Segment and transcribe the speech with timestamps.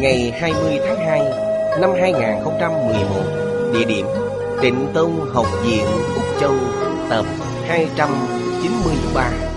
[0.00, 1.20] Ngày 20 tháng 2
[1.80, 4.06] Năm 2011 Địa điểm
[4.62, 6.54] Trịnh Tông Học viện Úc Châu
[7.10, 7.26] Tập
[7.66, 9.48] 293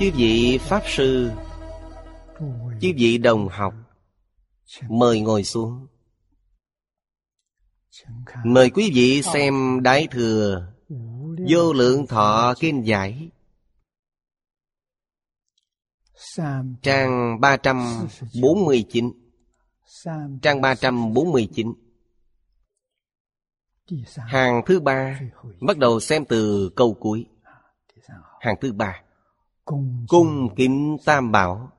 [0.00, 1.30] Chư vị Pháp Sư,
[2.80, 3.74] Chư vị đồng học,
[4.88, 5.86] Mời ngồi xuống.
[8.44, 10.66] Mời quý vị xem Đại Thừa
[11.50, 13.28] Vô Lượng Thọ Kinh Giải.
[16.82, 19.12] Trang 349
[20.42, 21.74] Trang 349
[24.16, 25.20] Hàng thứ ba
[25.60, 27.26] Bắt đầu xem từ câu cuối.
[28.40, 29.02] Hàng thứ ba.
[30.08, 31.72] Cung kính tam bảo.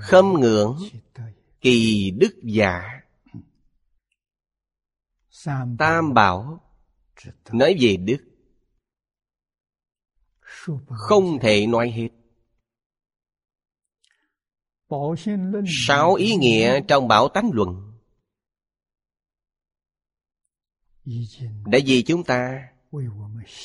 [0.00, 0.76] Khâm ngưỡng
[1.60, 3.00] Kỳ đức giả.
[5.78, 6.60] Tam bảo
[7.52, 8.24] Nói về đức.
[10.88, 12.08] Không thể nói hết
[15.66, 17.92] Sáu ý nghĩa trong bảo tánh luận
[21.66, 22.68] Đã vì chúng ta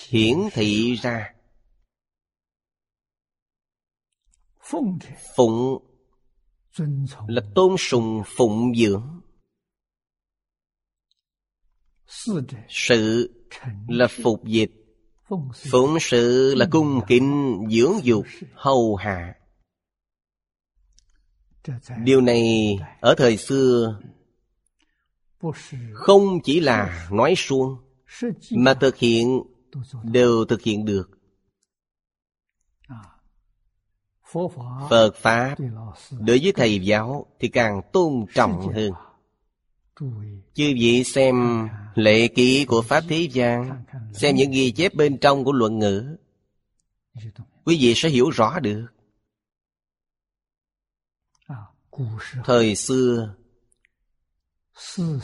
[0.09, 1.33] hiển thị ra
[5.35, 5.77] Phụng
[7.27, 9.21] là tôn sùng phụng dưỡng.
[12.69, 13.33] Sự
[13.87, 14.71] là phục dịch,
[15.71, 19.35] Phụng sự là cung kính dưỡng dục hầu hạ.
[22.03, 23.99] Điều này ở thời xưa
[25.93, 27.77] Không chỉ là nói suông
[28.51, 29.43] Mà thực hiện
[30.03, 31.09] đều thực hiện được
[34.89, 35.55] Phật Pháp
[36.19, 38.91] đối với thầy giáo thì càng tôn trọng hơn.
[40.53, 45.43] Chư vị xem lệ ký của Pháp Thế gian, xem những ghi chép bên trong
[45.43, 46.17] của luận ngữ,
[47.65, 48.85] quý vị sẽ hiểu rõ được.
[52.45, 53.35] Thời xưa,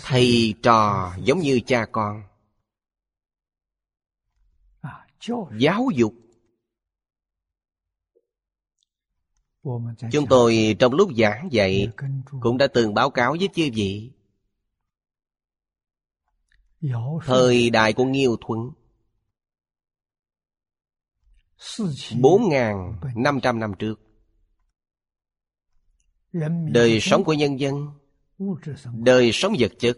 [0.04, 2.24] thầy trò giống như cha con.
[5.60, 6.14] Giáo dục.
[10.12, 11.90] Chúng tôi trong lúc giảng dạy
[12.42, 14.12] Cũng đã từng báo cáo với chư vị.
[17.26, 18.60] Thời đại của Nghiêu Thuấn.
[22.22, 24.09] Bốn ngàn năm trăm năm trước
[26.72, 27.88] Đời sống của nhân dân
[28.94, 29.98] Đời sống vật chất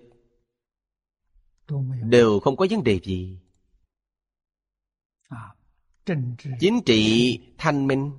[2.03, 3.39] Đều không có vấn đề gì.
[6.59, 8.11] Chính trị thanh minh.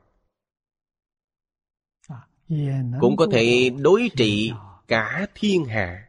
[3.01, 4.53] cũng có thể đối trị
[4.89, 6.09] cả thiên hạ.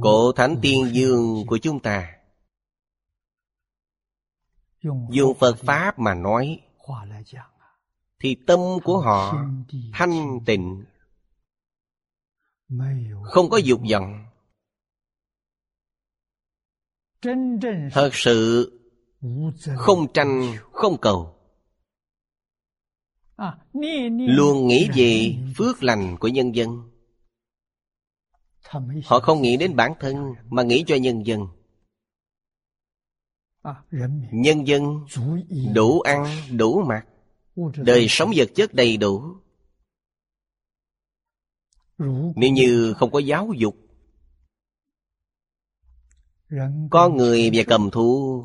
[0.00, 2.16] Cổ thánh tiên dương của chúng ta.
[5.10, 6.60] Dùng phật pháp mà nói,
[8.18, 9.44] thì tâm của họ
[9.92, 10.84] thanh tịnh,
[13.22, 14.26] không có dục vọng.
[17.92, 18.70] Thật sự
[19.76, 21.33] không tranh, không cầu
[24.18, 26.90] luôn nghĩ về phước lành của nhân dân.
[29.04, 31.46] Họ không nghĩ đến bản thân mà nghĩ cho nhân dân.
[34.32, 35.06] Nhân dân
[35.74, 36.26] đủ ăn
[36.56, 37.06] đủ mặc.
[37.76, 39.36] Đời sống vật chất đầy đủ.
[42.36, 43.76] Nếu như không có giáo dục
[46.90, 48.44] có người và cầm thú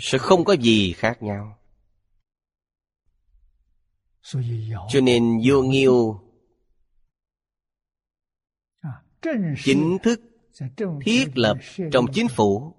[0.00, 1.58] sẽ không có gì khác nhau
[4.88, 6.20] cho nên vô nghiêu
[9.64, 10.20] chính thức
[11.04, 11.56] thiết lập
[11.92, 12.74] trong chính phủ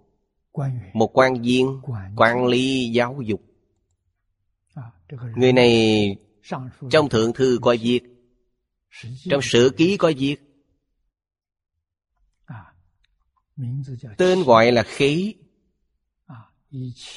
[0.93, 1.81] một quan viên
[2.15, 3.41] quản lý giáo dục.
[5.35, 6.15] Người này
[6.89, 8.01] trong thượng thư có việc
[9.29, 10.35] trong sử ký có việc
[14.17, 15.35] tên gọi là khí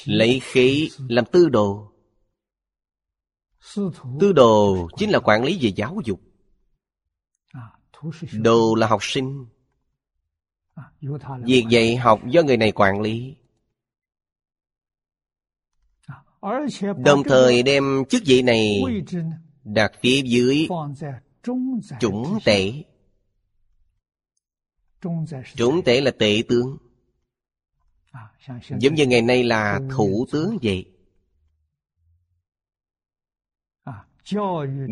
[0.05, 1.88] lấy khí làm tư đồ。
[4.19, 6.21] Tư đồ chính là quản lý về giáo dục.
[7.53, 7.61] À,
[8.31, 9.45] đồ là học sinh.
[10.75, 10.83] À,
[11.43, 13.35] Việc dạy học do người này quản lý.
[16.97, 18.81] Đồng thời đem chức vị này
[19.63, 20.67] đặt phía dưới
[21.99, 22.83] chủng tể.
[25.55, 26.77] Chủng tể là tể tướng.
[28.79, 30.85] Giống như ngày nay là thủ tướng vậy.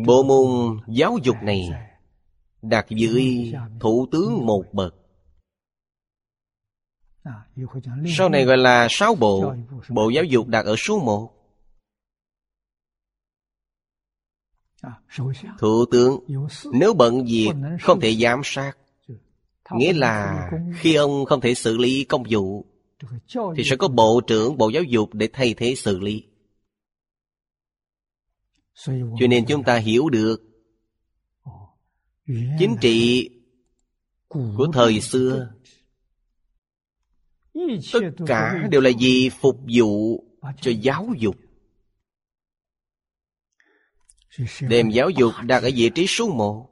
[0.06, 1.68] Bộ môn giáo dục này
[2.62, 4.94] đặt dưới thủ tướng một bậc.
[8.16, 9.54] Sau này gọi là sáu bộ,
[9.88, 11.34] bộ giáo dục đặt ở số một.
[15.58, 16.20] Thủ tướng
[16.72, 17.48] nếu bận việc
[17.82, 18.72] không thể giám sát.
[19.70, 22.66] Nghĩa là khi ông không thể xử lý công vụ
[23.56, 26.24] Thì sẽ có bộ trưởng bộ giáo dục để thay thế xử lý
[28.86, 30.42] cho nên chúng ta hiểu được
[32.58, 33.30] chính trị
[34.28, 35.50] của thời xưa.
[37.92, 40.24] tất cả đều là gì phục vụ
[40.60, 41.36] cho giáo dục.
[44.60, 46.68] Đem giáo dục đặt ở vị trí số một.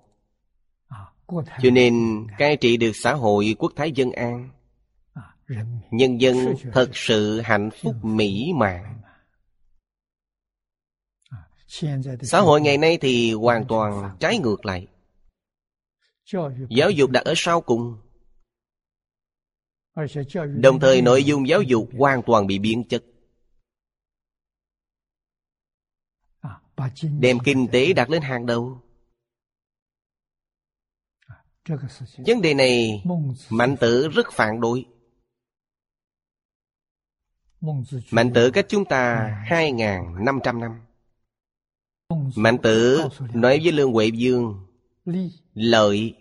[1.62, 4.50] Cho nên cai trị được xã hội quốc thái dân an.
[5.90, 6.36] Nhân dân
[6.72, 8.95] thật sự hạnh phúc mỹ mãn.
[12.22, 14.86] Xã hội ngày nay thì hoàn toàn trái ngược lại.
[16.70, 17.96] Giáo dục đặt ở sau cùng.
[20.56, 23.04] Đồng thời nội dung giáo dục hoàn toàn bị biến chất.
[27.18, 28.82] Đem kinh tế đặt lên hàng đầu.
[32.26, 33.04] Vấn đề này
[33.50, 34.84] Mạnh tử rất phản đối.
[38.10, 40.85] Mạnh tử cách chúng ta 2.500 năm.
[42.36, 43.02] Mạnh tử
[43.34, 44.66] nói với Lương Huệ Dương
[45.54, 46.14] Lợi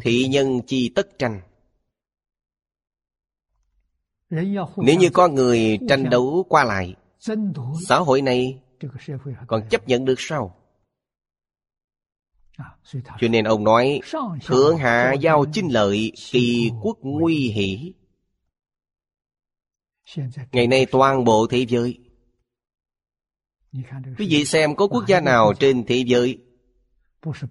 [0.00, 1.40] Thị nhân chi tất tranh
[4.30, 6.94] Nếu như có người tranh đấu qua lại,
[7.88, 8.60] Xã hội này
[9.46, 10.54] còn chấp nhận được sao?
[12.92, 14.00] Cho nên ông nói,
[14.46, 17.92] Thượng hạ giao chinh lợi Kỳ quốc nguy hỷ
[20.52, 22.07] Ngày nay toàn bộ thế giới
[24.18, 26.38] quý vị xem có quốc gia nào trên thế giới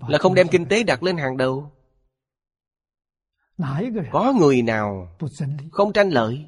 [0.08, 1.72] là không đem kinh tế đặt lên hàng đầu?
[4.12, 5.18] Có người nào
[5.72, 6.46] không tranh lợi?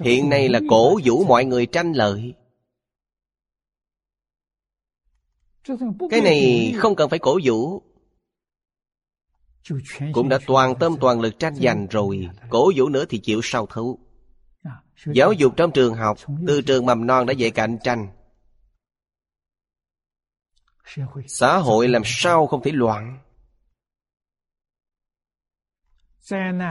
[0.00, 2.34] Hiện nay là cổ vũ mọi người tranh lợi.
[6.10, 7.82] Cái này không cần phải cổ vũ.
[10.12, 12.28] Cũng đã toàn tâm toàn lực tranh giành rồi.
[12.50, 14.03] Cổ vũ nữa thì chịu sao thấu.
[15.06, 18.08] Giáo dục trong trường học, Từ trường mầm non đã dạy cạnh tranh.
[21.26, 23.18] Xã hội làm sao không thể loạn?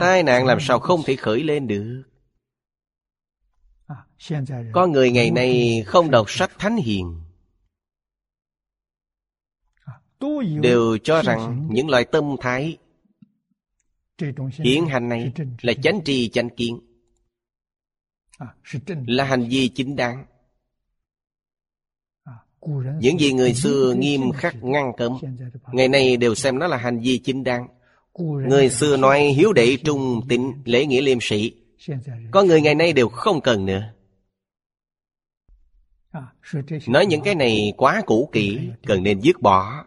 [0.00, 2.02] Tai nạn làm sao không thể khởi lên được?
[4.72, 7.20] Có người ngày nay không đọc sách thánh hiền.
[10.62, 12.78] Đều cho rằng những loại tâm thái
[14.64, 16.93] Hiện hành này là chánh trì chánh kiến.
[19.06, 20.24] Là hành vi chính đáng.
[23.00, 25.12] Những gì người xưa nghiêm khắc ngăn cấm
[25.72, 27.68] Ngày nay đều xem nó là hành vi chính đáng.
[28.18, 31.52] Người xưa nói hiếu đệ trung tín lễ nghĩa liêm sĩ.
[32.30, 33.90] Có người ngày nay đều không cần nữa.
[36.86, 39.84] Nói những cái này quá cũ kỹ Cần nên dứt bỏ.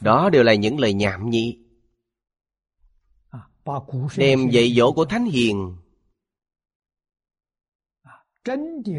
[0.00, 1.58] Đó đều là những lời nhảm nhí.
[4.16, 5.76] Đem dạy dỗ của Thánh Hiền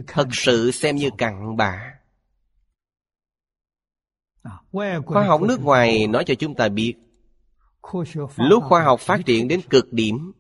[0.08, 2.00] Thật sự xem như cặn bã.
[5.06, 6.94] Khoa học nước ngoài nói cho chúng ta biết
[8.38, 10.32] Lúc khoa học phát triển đến cực điểm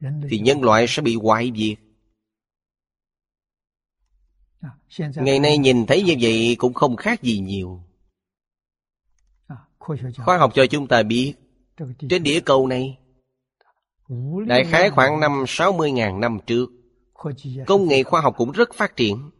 [0.00, 1.78] Thì nhân loại sẽ bị hoại diệt.
[5.16, 7.82] Ngày nay nhìn thấy như vậy cũng không khác gì nhiều.
[10.16, 11.34] Khoa học cho chúng ta biết
[12.10, 12.98] Trên địa cầu này
[14.46, 16.81] Đại khái khoảng năm 60 ngàn năm trước
[17.66, 19.30] Công nghệ khoa học cũng rất phát triển.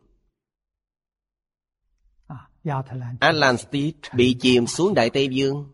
[3.20, 5.72] Atlantis bị chìm xuống Đại Tây Dương.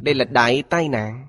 [0.00, 1.28] Đây là đại tai nạn.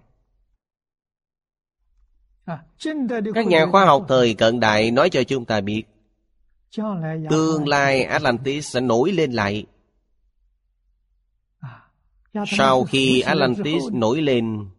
[3.35, 5.83] Các nhà khoa học thời cận đại nói cho chúng ta biết.
[7.29, 9.65] Tương lai atlantis sẽ nổi lên lại.
[12.47, 14.69] Sau khi atlantis nổi lên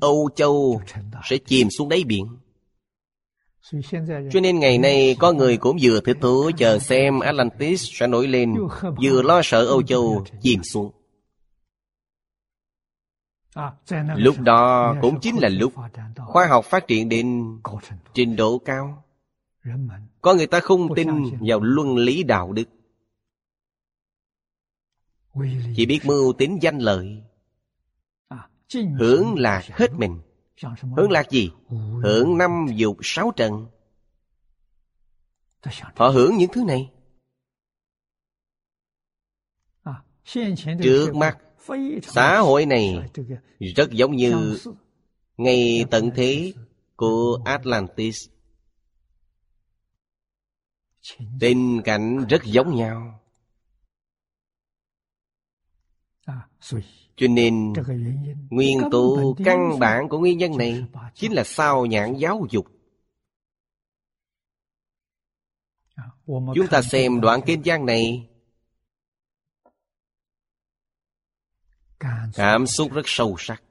[0.00, 0.82] âu châu
[1.24, 2.38] sẽ chìm xuống đáy biển
[4.30, 8.28] cho nên ngày nay có người cũng vừa thích thú chờ xem Atlantis sẽ nổi
[8.28, 8.54] lên
[9.02, 10.92] Vừa lo sợ Âu Châu chìm xuống
[14.16, 15.72] Lúc đó cũng chính là lúc
[16.16, 17.58] khoa học phát triển đến
[18.14, 19.04] trình độ cao.
[20.20, 21.08] Có người ta không tin
[21.40, 22.64] vào luân lý đạo đức.
[25.76, 27.22] Chỉ biết mưu tính danh lợi.
[28.98, 30.20] Hưởng lạc hết mình.
[30.96, 31.50] Hưởng lạc gì?
[32.02, 33.66] Hưởng năm dục sáu trần.
[35.96, 36.92] Họ hưởng những thứ này.
[40.82, 41.38] Trước mắt
[42.02, 43.10] xã hội này
[43.76, 44.58] rất giống như
[45.36, 46.52] ngày tận thế
[46.96, 48.28] của atlantis.
[51.40, 53.20] Tình cảnh rất giống nhau
[57.18, 57.72] cho nên
[58.50, 60.84] nguyên tố căn bản của nguyên nhân này
[61.14, 62.66] chính là sao nhãn giáo dục.
[66.26, 68.28] Chúng ta xem đoạn kinh giang này.
[72.34, 73.62] Cảm xúc rất sâu sắc.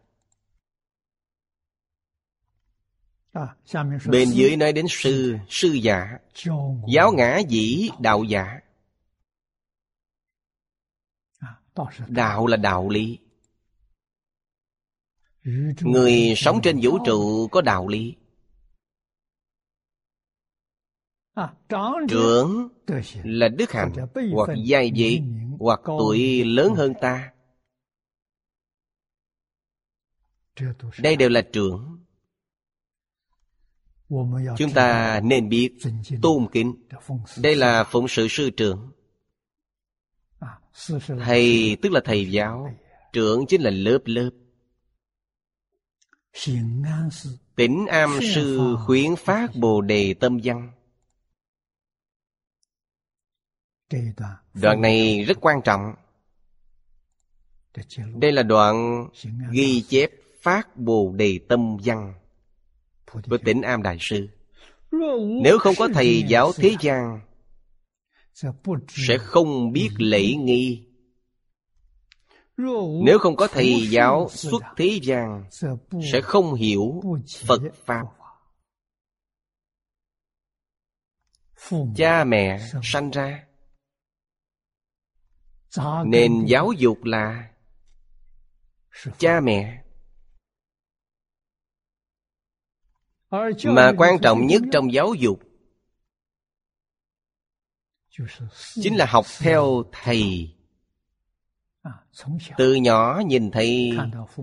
[4.10, 6.18] Bên dưới nói đến sư, sư giả.
[6.94, 8.60] Giáo ngã dĩ đạo giả.
[12.08, 13.20] Đạo là đạo lý.
[15.82, 18.16] Người sống trên vũ trụ có đạo lý.
[22.10, 22.70] Trưởng
[23.24, 23.94] là đức hạnh,
[24.34, 25.22] Hoặc giai vị,
[25.60, 27.34] Hoặc tuổi lớn hơn ta.
[31.00, 32.06] Đây đều là trưởng.
[34.58, 35.77] Chúng ta nên biết,
[36.22, 36.75] tôn kính.
[37.42, 38.92] Đây là phụng sự sư trưởng.
[41.20, 42.77] Thầy tức là thầy giáo.
[43.13, 44.30] Trưởng chính là lớp lớp
[47.56, 50.72] tỉnh am sư khuyến phát bồ đề tâm văn.
[54.53, 55.96] Đoạn này rất quan trọng.
[58.15, 59.08] Đây là đoạn
[59.51, 62.13] ghi chép phát bồ đề tâm văn
[63.06, 64.27] của tỉnh am đại sư.
[65.44, 67.22] Nếu không có thầy giáo thế gian,
[68.88, 70.87] sẽ không biết lễ nghi.
[73.04, 75.44] Nếu không có thầy giáo xuất thế gian
[76.12, 77.02] Sẽ không hiểu
[77.46, 78.04] Phật Pháp.
[81.96, 83.48] Cha mẹ sanh ra.
[86.06, 87.52] Nền giáo dục là
[89.18, 89.84] Cha mẹ.
[93.64, 95.40] Mà quan trọng nhất trong giáo dục
[98.74, 100.57] Chính là học theo thầy
[102.58, 103.98] từ nhỏ nhìn thấy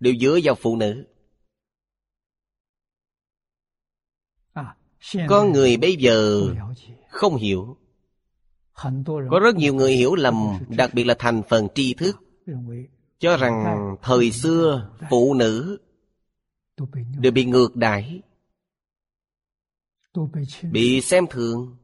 [0.00, 1.06] Đều dựa vào phụ nữ.
[5.28, 6.42] con người bây giờ
[7.08, 7.76] không hiểu.
[9.30, 12.16] Có rất nhiều người hiểu lầm đặc biệt là thành phần tri thức
[13.18, 15.78] cho rằng thời xưa phụ nữ
[17.18, 18.20] đều bị ngược đãi
[20.70, 21.76] bị xem thường.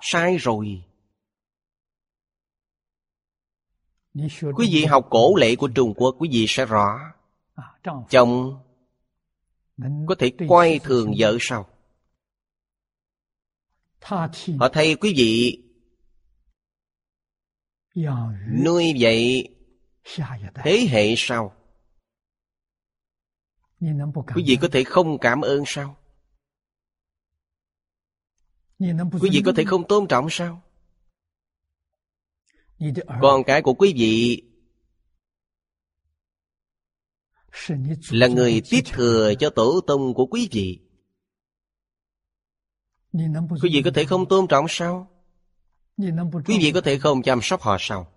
[0.00, 0.84] sai rồi.
[4.54, 7.00] quý vị học cổ lệ của trung quốc quý vị sẽ rõ.
[8.10, 8.60] chồng
[10.08, 11.68] có thể quay thường vợ sao?
[14.58, 15.62] họ thay quý vị
[18.64, 19.48] nuôi dạy
[20.64, 21.56] thế hệ sau.
[24.34, 25.96] Quý vị có thể không cảm ơn sao?
[29.20, 30.62] Quý vị có thể không tôn trọng sao?
[33.22, 34.42] Con cái của quý vị
[38.10, 40.80] là người tiếp thừa cho tổ tông của quý vị.
[43.62, 45.10] Quý vị có thể không tôn trọng sao?
[46.46, 48.12] Quý vị có thể không chăm sóc họ sao?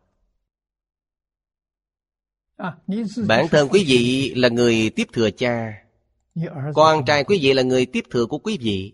[3.27, 5.83] Bản thân quý vị là người tiếp thừa cha.
[6.73, 8.93] Con trai quý vị là người tiếp thừa của quý vị.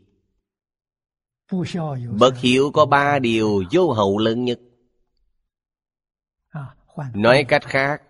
[2.19, 4.59] Bậc hiểu có ba điều vô hậu lớn nhất.
[7.13, 8.01] Nói cách khác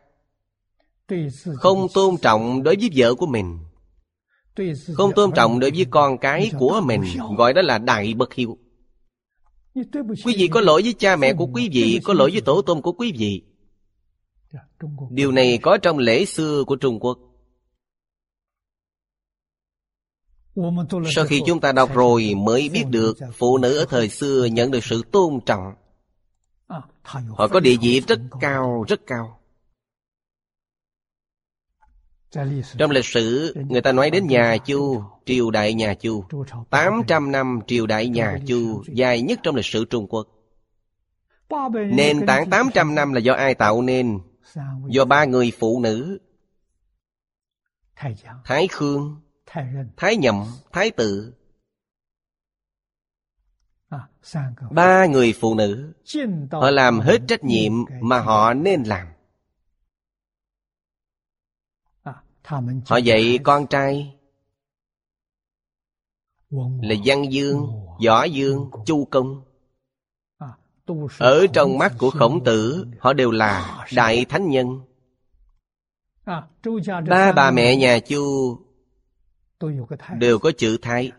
[1.56, 3.60] không tôn trọng đối với vợ của mình.
[4.94, 7.04] Không tôn trọng đối với con cái của mình,
[7.38, 8.58] gọi đó là đại bất hiếu.
[10.26, 12.82] Quý vị có lỗi với cha mẹ của quý vị, có lỗi với tổ tôn
[12.82, 13.44] của quý vị.
[15.10, 17.20] Điều này có trong lễ xưa của trung quốc.
[21.16, 24.72] Sau khi chúng ta đọc rồi mới biết được, phụ nữ ở thời xưa nhận
[24.72, 25.74] được sự tôn trọng.
[27.04, 29.39] Họ có địa vị rất cao rất cao.
[32.78, 36.26] Trong lịch sử, người ta nói đến nhà Chu, triều đại nhà Chu.
[36.70, 40.28] 800 năm triều đại nhà Chu dài nhất trong lịch sử Trung Quốc.
[41.92, 44.20] Nền tảng 800 năm là do ai tạo nên?
[44.88, 46.20] Do ba người phụ nữ.
[48.46, 49.22] Thái Khương,
[49.98, 51.34] Thái Nhậm, Thái Tự.
[54.72, 55.94] Ba người phụ nữ,
[56.52, 59.08] họ làm hết trách nhiệm mà họ nên làm.
[62.86, 64.16] Họ dạy con trai.
[66.82, 67.68] Là Văn Dương,
[68.06, 69.42] Võ Dương, Chu Công.
[71.20, 74.82] Ở trong mắt của khổng tử Họ đều là Đại Thánh Nhân.
[77.10, 78.58] Ba bà mẹ nhà Chu
[80.18, 81.12] Đều có chữ Thái.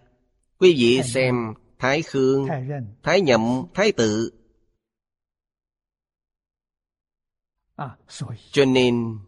[0.59, 2.49] Quý vị xem Thái Khương,
[3.03, 4.33] Thái Nhậm, Thái Tự.
[8.53, 9.19] Cho nên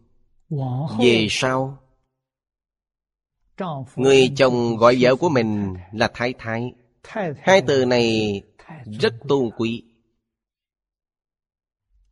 [0.99, 1.82] Về sau
[3.95, 6.73] Người chồng gọi vợ của mình là thái thái.
[7.41, 8.41] Hai từ này
[8.99, 9.83] rất tôn quý.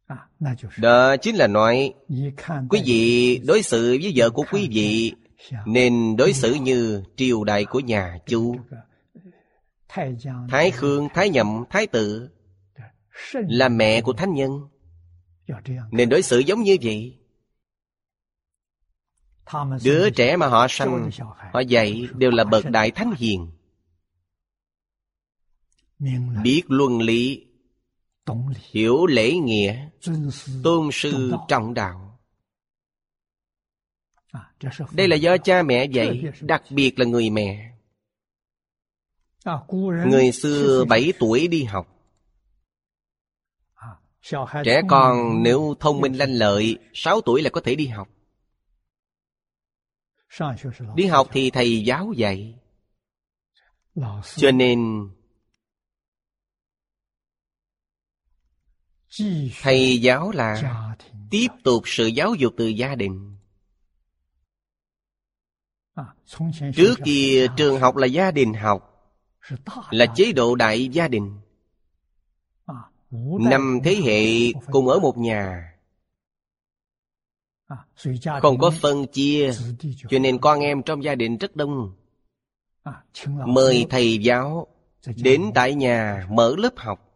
[0.08, 0.18] À,
[0.78, 1.94] Đó chính là nói
[2.70, 5.14] Quý vị đối xử với vợ của quý vị
[5.66, 8.56] Nên đối xử như triều đại của nhà chu.
[10.50, 12.30] Thái Khương, Thái Nhậm, Thái Tự
[13.34, 14.52] Là mẹ của Thánh Nhân.
[15.48, 17.21] Dạ, nên đối xử giống như vậy.
[19.84, 21.10] Đứa trẻ mà họ sanh
[21.54, 23.52] Họ dạy đều là bậc đại thánh hiền.
[26.44, 27.46] Biết luân lý
[28.72, 29.90] Hiểu lễ nghĩa
[30.64, 32.20] Tôn sư trọng đạo.
[34.92, 37.72] Đây là do cha mẹ dạy Đặc biệt là người mẹ.
[40.06, 41.88] Người xưa bảy tuổi đi học.
[44.64, 48.10] Trẻ con nếu thông minh lanh lợi sáu tuổi là có thể đi học.
[50.96, 52.60] Đi học thì thầy giáo dạy.
[54.36, 55.10] Cho nên
[59.62, 60.96] Thầy giáo là
[61.30, 63.38] Tiếp tục sự giáo dục từ gia đình.
[66.76, 68.88] Trước kia trường học là gia đình học
[69.90, 71.40] Là chế độ đại gia đình.
[73.40, 75.71] Năm thế hệ cùng ở một nhà
[78.42, 79.52] không có phân chia
[80.10, 81.96] cho nên con em trong gia đình rất đông.
[83.28, 84.68] Mời thầy giáo
[85.06, 87.08] đến tại nhà mở lớp học.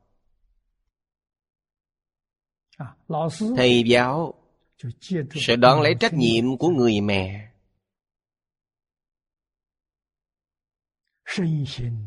[3.57, 4.33] Thầy giáo
[5.47, 7.51] sẽ đón lấy trách nhiệm của người mẹ.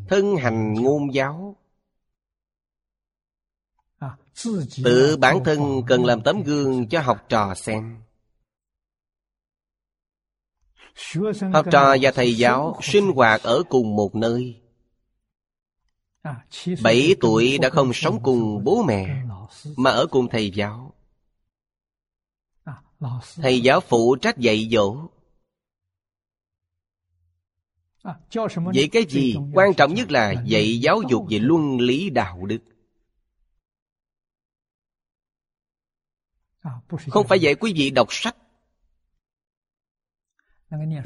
[0.09, 1.57] Thân hành ngôn giáo.
[4.85, 8.03] Tự bản thân cần làm tấm gương cho học trò xem
[11.53, 14.61] học trò và thầy giáo sinh hoạt ở cùng một nơi.
[16.83, 19.23] Bảy tuổi đã không sống cùng bố mẹ
[19.77, 20.95] mà ở cùng thầy giáo.
[23.37, 25.09] thầy giáo phụ trách dạy dỗ.
[28.55, 29.37] vậy cái gì?
[29.53, 32.59] quan trọng nhất là dạy giáo dục về luân lý đạo đức.
[37.11, 38.37] Không phải dạy quý vị đọc sách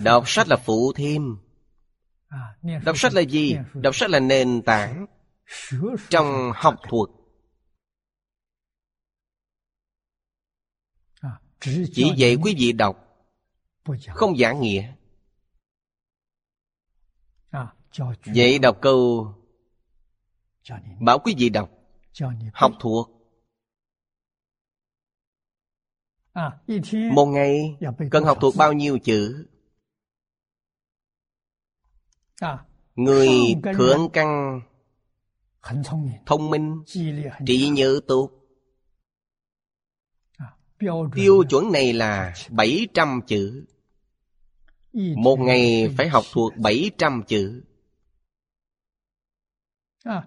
[0.05, 1.37] Đọc sách là phụ thêm.
[2.85, 3.57] Đọc sách là gì?
[3.75, 5.07] Đọc sách là nền tảng
[6.09, 7.11] Trong học thuật.
[11.93, 12.97] Chỉ vậy quý vị đọc
[14.09, 14.93] Không giảng nghĩa.
[18.25, 19.29] Vậy đọc câu
[21.01, 21.71] Bảo quý vị đọc
[22.55, 23.11] Học thuộc
[27.13, 27.77] Một ngày
[28.11, 29.47] Cần học thuộc bao nhiêu chữ?
[32.97, 33.29] Người
[33.79, 34.61] thượng căn
[36.27, 36.83] thông minh,
[37.47, 38.31] trí nhớ tốt.
[40.37, 40.47] À,
[41.15, 43.65] Tiêu chuẩn này là 700 chữ.
[45.17, 47.63] Một ngày phải học thuộc 700 chữ.
[50.05, 50.23] À,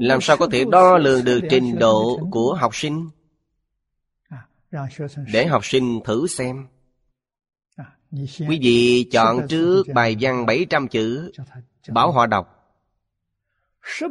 [0.00, 3.08] Làm sao có thể đo lường được trình độ của học sinh?
[4.28, 4.48] À,
[5.32, 6.66] để học sinh thử xem
[8.48, 11.32] Quý vị chọn trước bài văn 700 chữ
[11.88, 12.50] Bảo họ đọc.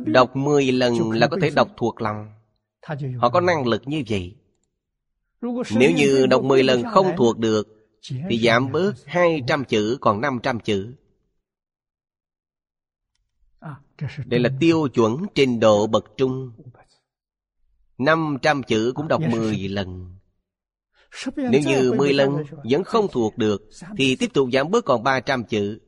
[0.06, 2.34] Đọc 10 lần là có thể đọc thuộc lòng.
[3.18, 4.36] Họ có năng lực như vậy.
[5.76, 7.90] Nếu như đọc 10 lần không thuộc được
[8.30, 10.94] Thì giảm bớt 200 chữ còn 500 chữ.
[14.26, 16.52] Đây là tiêu chuẩn trình độ bậc trung.
[17.98, 20.13] 500 chữ cũng đọc 10 lần.
[21.36, 25.44] Nếu như 10 lần vẫn không thuộc được Thì tiếp tục giảm bớt còn 300
[25.44, 25.80] chữ.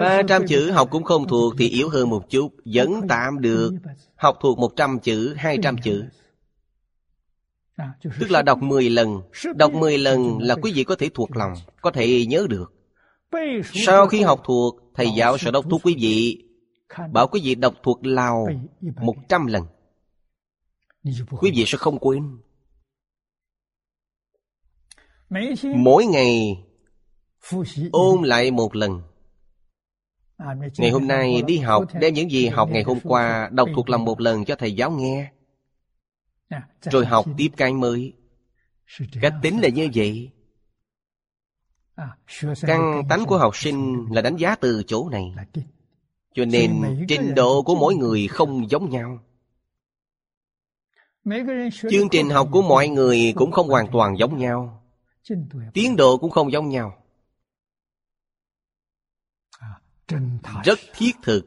[0.00, 3.72] 300 chữ học cũng không thuộc thì yếu hơn một chút Vẫn tạm được.
[4.16, 6.04] Học thuộc 100 chữ, 200 chữ.
[8.20, 9.20] Tức là đọc 10 lần.
[9.54, 12.72] Đọc 10 lần là quý vị có thể thuộc lòng Có thể nhớ được.
[13.72, 16.44] Sau khi học thuộc Thầy giáo sẽ đốc thúc quý vị.
[17.12, 18.48] Bảo quý vị đọc thuộc Lào
[19.00, 19.62] 100 lần
[21.40, 22.38] quý vị sẽ không quên.
[25.76, 26.62] Mỗi ngày
[27.92, 29.02] ôn lại một lần.
[30.78, 34.04] Ngày hôm nay đi học đem những gì học ngày hôm qua đọc thuộc lòng
[34.04, 35.32] một lần cho thầy giáo nghe.
[36.80, 38.12] Rồi học tiếp cái mới.
[39.20, 40.30] Cách tính là như vậy.
[42.60, 45.34] Căn tánh của học sinh là đánh giá từ chỗ này.
[46.34, 49.18] Cho nên trình độ của mỗi người không giống nhau
[51.90, 54.82] chương trình học của mọi người cũng không hoàn toàn giống nhau.
[55.74, 57.02] Tiến độ cũng không giống nhau.
[60.64, 61.42] Rất thiết thực.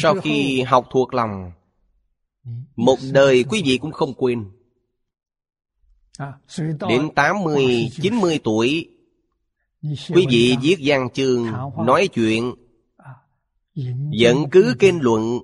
[0.00, 1.52] Sau khi học thuộc lòng
[2.76, 4.50] một đời quý vị cũng không quên.
[6.88, 8.90] Đến 80, 90 tuổi
[10.08, 11.46] Quý vị viết văn chương
[11.86, 12.54] Nói chuyện
[14.20, 15.38] vẫn cứ kinh luận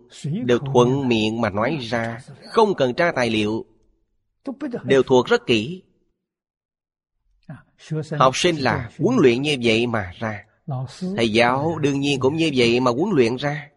[0.44, 3.66] Đều thuận miệng mà nói ra Không cần tra tài liệu.
[4.84, 5.82] Đều thuộc rất kỹ.
[8.18, 10.44] Học sinh là huấn luyện như vậy mà ra.
[11.16, 13.70] Thầy giáo đương nhiên cũng như vậy mà huấn luyện ra.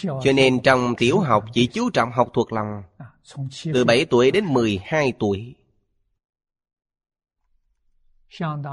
[0.00, 2.82] Cho nên trong tiểu học chỉ chú trọng học thuộc lòng.
[3.64, 5.54] Từ 7 tuổi đến 12 tuổi.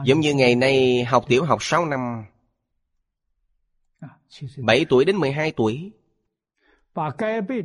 [0.05, 2.25] Giống như ngày nay học tiểu học 6 năm.
[4.57, 5.91] 7 tuổi đến 12 tuổi.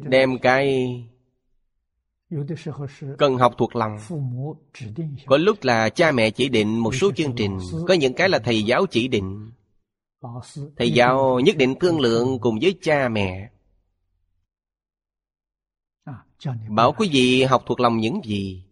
[0.02, 0.94] Đem cái
[3.18, 3.98] cần học thuộc lòng.
[5.26, 8.38] Có lúc là cha mẹ chỉ định một số chương trình có những cái là
[8.38, 9.50] thầy giáo chỉ định.
[10.76, 13.50] Thầy giáo nhất định thương lượng cùng với cha mẹ.
[16.68, 18.64] Bảo quý vị học thuộc lòng những gì?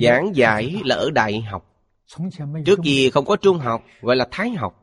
[0.00, 1.66] Giảng giải là ở đại học.
[2.66, 4.79] Trước kia không có trung học gọi là thái học.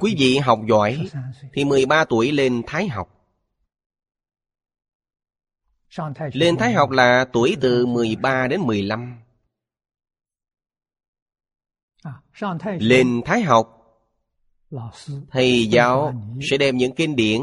[0.00, 1.08] Quý vị học giỏi
[1.52, 3.12] thì 13 tuổi lên Thái học.
[6.32, 9.20] Lên Thái học là tuổi từ 13 đến 15.
[12.78, 13.76] Lên Thái học
[15.30, 16.14] Thầy giáo
[16.50, 17.40] sẽ đem những kinh điển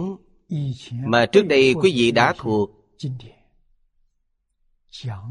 [1.06, 2.69] mà trước đây quý vị đã thuộc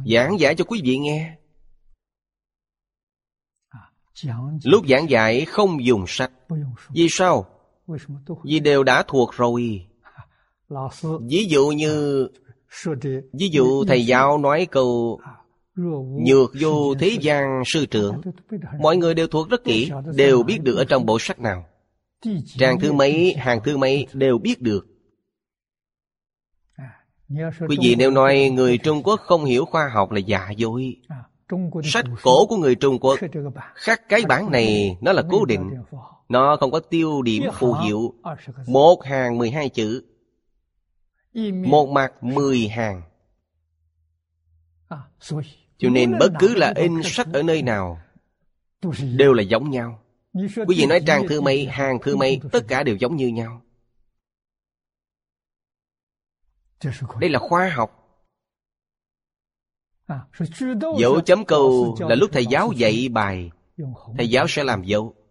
[0.06, 1.36] giảng giải cho quý vị nghe.
[4.64, 6.32] Lúc giảng giải không dùng sách
[6.88, 7.46] vì sao?
[8.44, 9.86] Vì đều đã thuộc rồi.
[11.30, 12.28] Ví dụ như
[13.32, 15.20] Ví dụ thầy giáo nói câu
[16.26, 18.20] Nhược vô thế gian sư trưởng.
[18.80, 21.64] Mọi người đều thuộc rất kỹ Đều biết được ở trong bộ sách nào.
[22.46, 24.86] Trang thứ mấy, hàng thứ mấy đều biết được.
[27.68, 30.96] Quý vị nếu nói người Trung Quốc không hiểu khoa học là giả dối.
[31.84, 33.18] Sách cổ của người Trung Quốc
[33.74, 35.70] khác cái bản này nó là cố định.
[36.32, 38.14] Nó không có tiêu điểm phù hiệu.
[38.66, 40.04] Một hàng mười hai chữ.
[41.66, 43.02] Một mặt mười hàng.
[45.78, 48.00] Cho nên bất cứ là in sách ở nơi nào
[49.16, 50.02] Đều là giống nhau.
[50.66, 53.62] Quý vị nói trang thư mây, hàng thư mây Tất cả đều giống như nhau.
[57.20, 57.98] Đây là khoa học.
[60.98, 63.50] Dấu chấm câu là lúc thầy giáo dạy bài.
[64.16, 65.21] Thầy giáo sẽ làm dấu.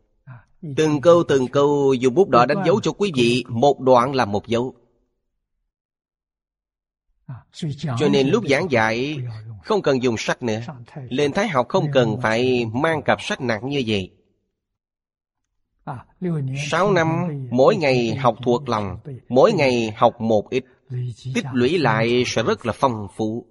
[0.62, 4.26] Từng câu từng câu dùng bút đỏ đánh dấu cho quý vị, Một đoạn là
[4.26, 4.76] một dấu.
[8.00, 9.17] Cho nên lúc giảng dạy,
[9.63, 10.60] Không cần dùng sách nữa.
[11.10, 14.12] Lên Thái học không cần phải mang cặp sách nặng như vậy.
[16.69, 17.08] Sáu năm,
[17.52, 20.65] mỗi ngày học thuộc lòng, Mỗi ngày học một ít.
[21.36, 23.45] Tích lũy lại sẽ rất là phong phú.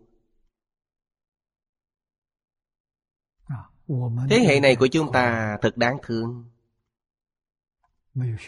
[4.31, 6.45] Thế hệ này của chúng ta thật đáng thương.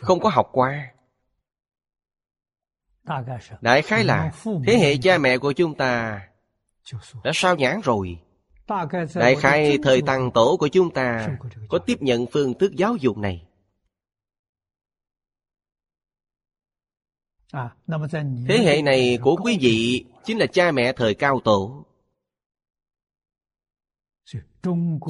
[0.01, 0.93] Không có học qua.
[3.61, 4.33] Đại khái là
[4.67, 6.21] Thế hệ cha mẹ của chúng ta
[7.25, 8.19] Đã sao nhãn rồi.
[9.15, 11.37] Đại khái thời tăng tổ của chúng ta
[11.69, 13.47] Có tiếp nhận phương thức giáo dục này.
[18.49, 21.85] Thế hệ này của quý vị Chính là cha mẹ thời cao tổ.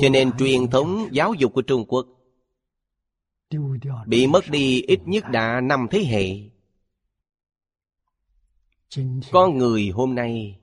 [0.01, 2.07] Cho nên truyền thống giáo dục của Trung Quốc
[4.07, 6.51] Bị mất đi ít nhất đã năm thế hệ.
[9.33, 10.59] Con người hôm nay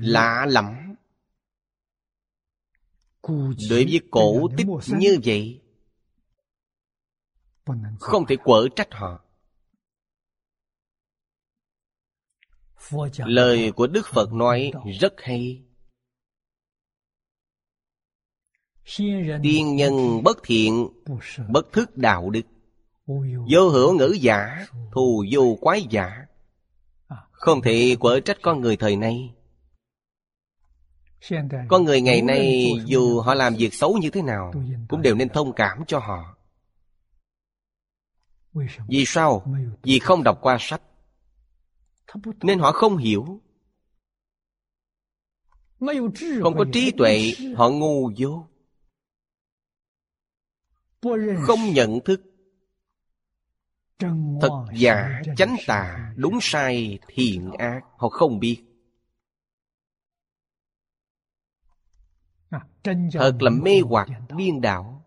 [0.00, 0.94] Lạ lắm.
[3.70, 5.60] Đối với cổ tích như vậy
[8.00, 9.24] Không thể quở trách họ.
[13.18, 15.62] Lời của Đức Phật nói rất hay
[19.42, 20.88] Tiên nhân bất thiện
[21.48, 22.42] Bất thức đạo đức.
[23.52, 26.26] Vô hữu ngữ giả Thù vô quái giả.
[27.32, 29.34] Không thể quở trách con người thời nay.
[31.68, 34.52] Con người ngày nay Dù họ làm việc xấu như thế nào
[34.88, 36.36] Cũng đều nên thông cảm cho họ.
[38.88, 39.42] Vì sao?
[39.82, 40.82] Vì không đọc qua sách.
[42.42, 43.40] Nên họ không hiểu.
[46.42, 48.46] Không có trí tuệ Họ ngu vô
[51.46, 52.22] Không nhận thức.
[54.40, 58.62] Thật giả, chánh tà, đúng sai, thiện ác Họ không biết.
[63.12, 65.04] Thật là mê hoặc, điên đảo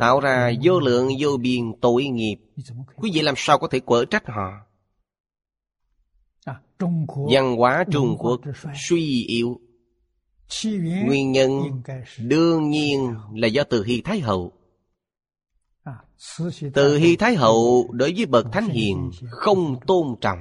[0.00, 2.36] Tạo ra vô lượng vô biên tội nghiệp.
[2.96, 4.50] Quý vị làm sao có thể quở trách họ?
[7.32, 8.40] Văn hóa Trung Quốc
[8.88, 9.60] suy yếu.
[11.04, 11.50] Nguyên nhân
[12.18, 14.52] đương nhiên là do từ Hy Thái Hậu
[16.74, 20.38] từ Hy Thái Hậu đối với Bậc Thánh Hiền không tôn trọng.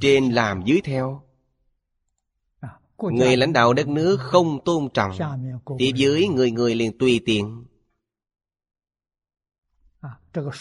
[0.00, 1.22] Trên làm dưới theo.
[2.98, 5.12] Người lãnh đạo đất nước không tôn trọng.
[5.78, 7.64] Tiếp dưới người người liền tùy tiện.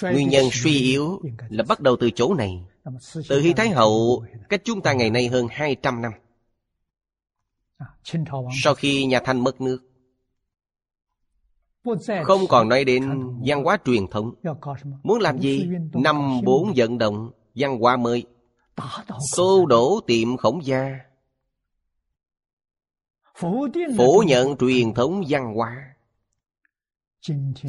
[0.01, 2.65] Nguyên nhân suy yếu là bắt đầu từ chỗ này.
[3.29, 6.11] Từ Hy Thái Hậu, cách chúng ta ngày nay hơn 200 năm.
[8.63, 9.90] Sau khi nhà Thanh mất nước
[12.23, 13.03] không còn nói đến
[13.45, 14.33] văn hóa truyền thống.
[15.03, 15.67] Muốn làm gì?
[15.93, 18.25] Năm bốn vận động văn hóa mới.
[19.31, 20.99] Xô đổ tiệm khổng gia.
[23.97, 25.95] Phủ nhận truyền thống văn hóa.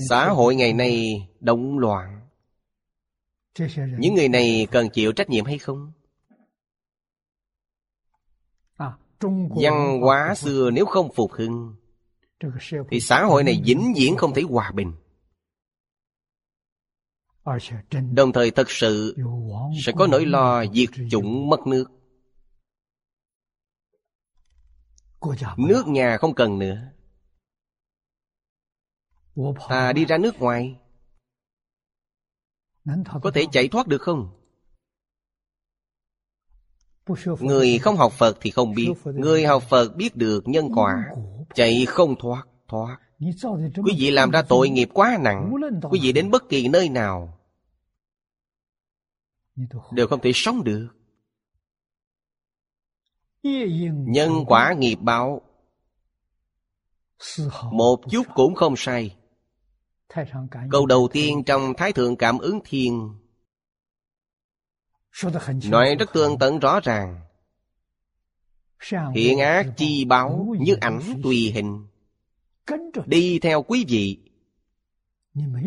[0.09, 2.21] Xã hội ngày nay động loạn.
[3.99, 5.93] Những người này cần chịu trách nhiệm hay không?
[9.63, 11.75] Văn hóa xưa nếu không phục hưng
[12.91, 14.93] thì xã hội này vĩnh viễn không thể hòa bình.
[18.13, 19.17] Đồng thời thật sự
[19.85, 21.91] sẽ có nỗi lo diệt chủng mất nước.
[25.57, 26.93] Nước nhà không cần nữa.
[29.37, 30.79] Ta à, đi ra nước ngoài.
[33.23, 34.39] Có thể chạy thoát được không?
[37.41, 38.93] Người không học phật thì không biết.
[39.05, 41.05] người học phật biết được nhân quả
[41.55, 42.99] chạy không thoát thoát.
[43.85, 45.53] Quý vị làm ra tội nghiệp quá nặng.
[45.91, 47.39] Quý vị đến bất kỳ nơi nào.
[49.91, 50.89] Đều không thể sống được.
[54.07, 55.43] Nhân quả nghiệp báo.
[57.73, 59.17] Một chút cũng không sai.
[60.71, 62.93] Câu đầu tiên trong thái thượng cảm ứng thiền
[65.71, 67.21] nói rất tương tận rõ ràng.
[69.15, 71.87] Hiện ác chi báo như ảnh tùy hình.
[73.07, 74.19] Đi theo quý vị.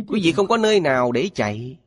[0.07, 1.79] Quý vị không có nơi nào để chạy.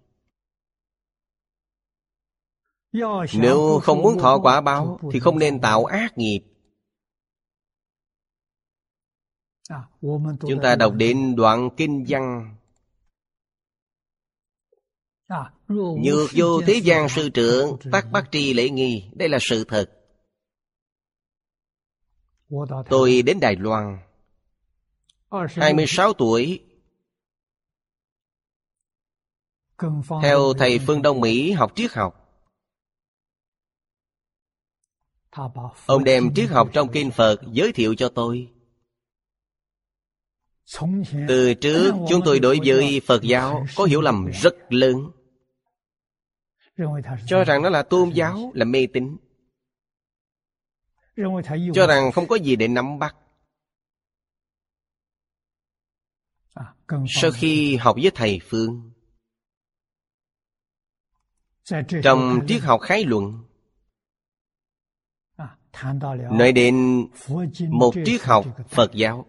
[3.34, 6.40] Nếu không muốn thọ quả báo Thì không nên tạo ác nghiệp.
[10.40, 12.56] Chúng ta đọc đến đoạn kinh văn.
[16.02, 19.10] Nhược vô thế gian sư trưởng Tắc bắt tri lễ nghi.
[19.12, 19.97] Đây là sự thật.
[22.90, 23.98] Tôi đến Đài Loan.
[25.30, 26.64] 26 tuổi.
[30.22, 32.24] Theo thầy Phương Đông Mỹ học triết học.
[35.87, 38.52] Ông đem triết học trong kinh Phật giới thiệu cho tôi.
[41.28, 45.11] Từ trước chúng tôi đối với Phật giáo có hiểu lầm rất lớn.
[47.26, 49.16] Cho rằng nó là tôn giáo, là mê tín
[51.74, 53.16] cho rằng không có gì để nắm bắt.
[56.54, 56.74] À,
[57.09, 58.90] Sau khi học với thầy phương
[62.02, 63.44] trong triết học khái luận
[65.37, 65.57] à,
[66.31, 67.07] nói đến
[67.68, 69.26] một triết học phật giáo.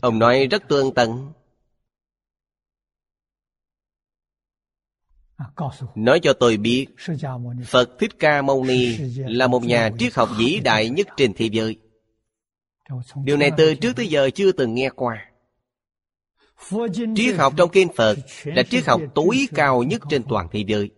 [0.00, 1.32] Ông nói rất tương tận.
[5.94, 6.86] Nói cho tôi biết
[7.66, 11.48] Phật Thích Ca Mâu Ni Là một nhà triết học vĩ đại nhất trên thế
[11.52, 11.76] giới.
[13.24, 15.28] Điều này từ trước tới giờ chưa từng nghe qua.
[17.16, 20.90] Triết học trong kinh Phật Là triết học tối cao nhất trên toàn thế giới.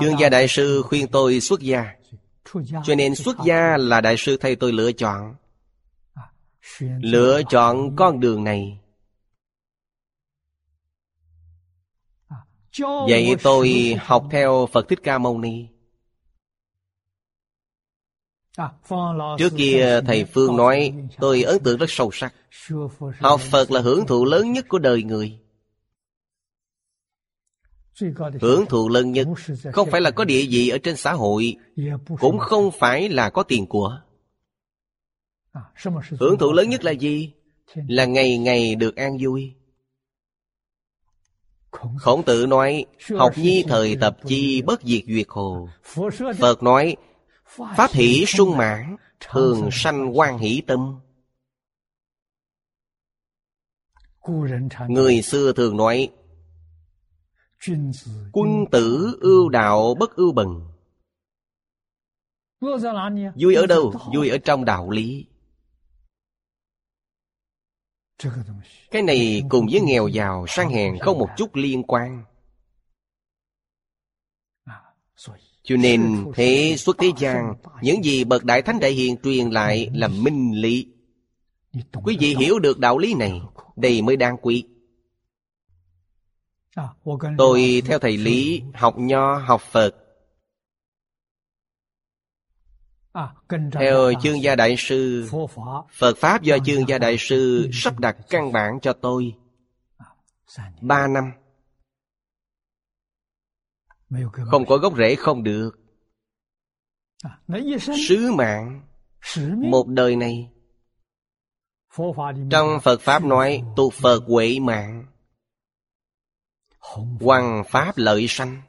[0.00, 1.94] Chương gia đại sư khuyên tôi xuất gia.
[2.84, 5.34] cho nên xuất gia là đại sư thay tôi lựa chọn.
[6.14, 6.22] À,
[7.00, 8.80] lựa chọn con đường này.
[12.28, 12.36] À,
[13.08, 15.66] Vậy tôi học theo phật thích ca mâu ni.
[19.38, 22.34] Trước kia ờ, Thầy Phương nói, Tôi ấn tượng rất sâu sắc.
[23.20, 25.38] Học Phật là hưởng thụ lớn nhất của đời người.
[28.40, 29.28] Hưởng thụ lớn nhất
[29.72, 31.56] Không phải là có địa vị ở trên xã hội,
[32.20, 34.00] Cũng không phải là có tiền của.
[36.20, 37.32] Hưởng thụ lớn nhất là gì?
[37.74, 39.54] Là ngày ngày được an vui.
[41.98, 42.84] Khổng tử nói,
[43.16, 45.68] Học nhi thời tập chi bất diệt duyệt hồ.
[46.38, 46.96] Phật nói
[47.50, 51.00] Pháp hỷ sung mãn Thường sanh quan hỷ tâm.
[54.88, 56.10] Người xưa thường nói
[58.32, 60.66] Quân tử ưu đạo bất ưu bần.
[63.36, 63.92] Vui ở đâu?
[64.14, 65.26] Vui ở trong đạo lý.
[68.90, 72.24] Cái này cùng với nghèo giàu sang hèn không một chút liên quan
[75.62, 79.90] cho nên thế xuất thế gian những gì bậc đại thánh đại hiền truyền lại
[79.94, 80.86] là minh lý.
[82.04, 83.40] Quý vị hiểu được đạo lý này
[83.76, 84.64] đây mới đáng quý.
[87.38, 89.96] Tôi theo thầy lý học nho học phật.
[93.72, 95.28] Theo chương gia đại sư
[95.92, 99.34] phật pháp do chương gia đại sư sắp đặt căn bản cho tôi.
[100.80, 101.32] Ba năm
[104.46, 105.70] không có gốc rễ không được.
[108.08, 108.82] Sứ mạng.
[109.56, 110.50] Một đời này.
[112.50, 115.06] Trong phật pháp nói tu phật huệ mạng.
[116.78, 118.62] Hoằng pháp lợi sanh.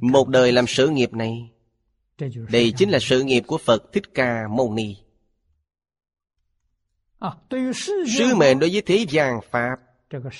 [0.00, 1.52] Một đời làm sự nghiệp này.
[2.50, 4.96] Đây chính là sự nghiệp của phật thích ca mâu ni.
[8.16, 9.76] Sứ mệnh đối với thế gian pháp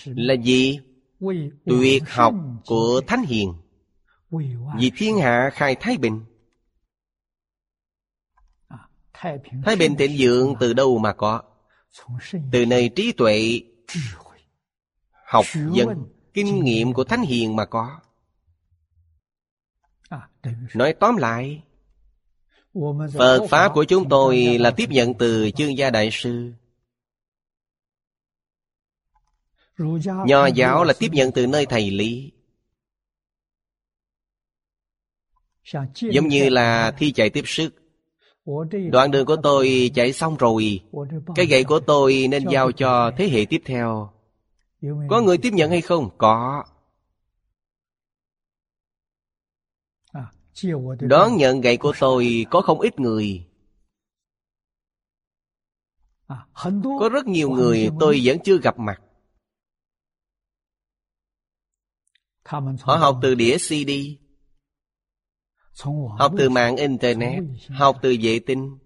[0.04, 0.80] là gì?
[1.64, 2.34] tuyệt học
[2.66, 3.54] của thánh hiền.
[4.78, 6.24] Vì thiên hạ khai thái bình.
[9.64, 11.42] Thái bình thịnh vượng từ đâu mà có?
[12.52, 13.60] Từ nơi trí tuệ
[15.26, 15.88] học dân
[16.34, 18.00] kinh nghiệm của thánh hiền mà có.
[20.74, 21.62] Nói tóm lại
[23.18, 26.52] phật pháp của chúng tôi là tiếp nhận từ chương gia đại sư.
[30.26, 32.32] nho giáo là tiếp nhận từ nơi thầy lý.
[36.12, 37.74] Giống như là thi chạy tiếp sức.
[38.90, 40.80] Đoạn đường của tôi chạy xong rồi.
[41.34, 44.12] Cái gậy của tôi nên giao cho thế hệ tiếp theo.
[45.08, 46.10] Có người tiếp nhận hay không?
[46.18, 46.64] Có.
[51.00, 53.46] Đón nhận gậy của tôi có không ít người.
[57.00, 57.90] Có rất nhiều người.
[58.00, 59.02] tôi vẫn chưa gặp mặt.
[62.80, 63.90] Họ học từ đĩa CD
[66.18, 68.78] Học từ mạng Internet Học từ vệ tinh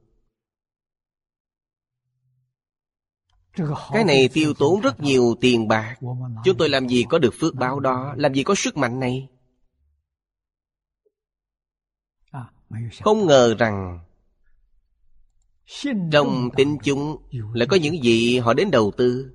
[3.94, 5.98] cái này tiêu tốn rất nhiều tiền bạc.
[6.44, 8.14] chúng tôi làm gì có được phước báo đó?
[8.18, 9.30] Làm gì có sức mạnh này?
[13.04, 14.00] Không ngờ rằng
[16.12, 17.18] trong tính chung
[17.54, 19.32] lại có những gì họ đến đầu tư.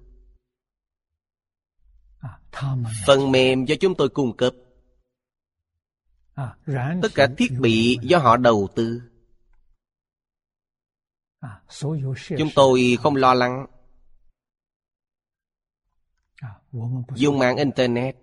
[3.07, 4.55] Phần mềm do chúng tôi cung cấp.
[7.03, 9.03] Tất cả thiết bị do họ đầu tư.
[12.39, 13.67] Chúng tôi không lo lắng
[17.15, 18.17] dùng mạng internet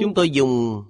[0.00, 0.84] chúng tôi dùng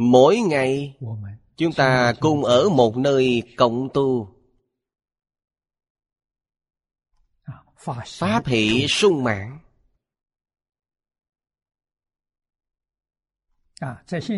[0.00, 0.96] mỗi ngày,
[1.56, 4.34] chúng ta cùng ở một nơi cộng tu.
[8.06, 9.58] Pháp hỷ sung mãn.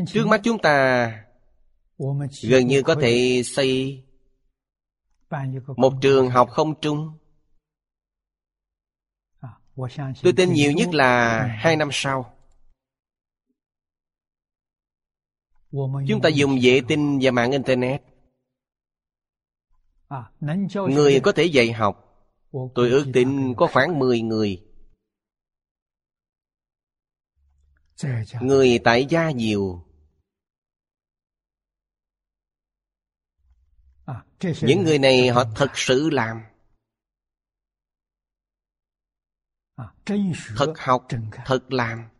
[0.07, 1.09] Trước mắt chúng ta
[2.43, 4.03] gần như có thể xây
[5.77, 7.19] một trường học không trung.
[10.23, 12.32] Tôi tin nhiều nhất là hai năm sau.
[16.09, 18.03] Chúng ta dùng vệ tinh và mạng Internet.
[20.75, 22.09] Người có thể dạy học.
[22.75, 24.65] Tôi ước tính có khoảng 10 người.
[28.41, 29.85] Người tại gia nhiều
[34.63, 36.43] Những người này họ thật sự làm.
[40.57, 41.07] Thật học,
[41.45, 42.12] thật làm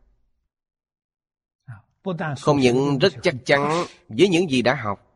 [2.41, 5.09] không những rất chắc chắn với những gì đã học.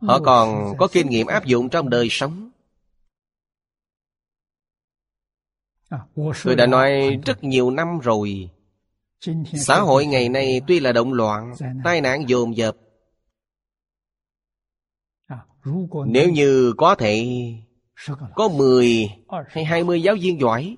[0.00, 2.50] Họ còn có kinh nghiệm áp dụng trong đời sống.
[6.44, 8.50] Tôi đã nói rất nhiều năm rồi.
[9.66, 12.76] Xã hội ngày nay tuy là động loạn tai nạn dồn dập.
[16.06, 17.26] Nếu như có thể
[18.34, 19.08] có 10
[19.48, 20.76] hay 20 giáo viên giỏi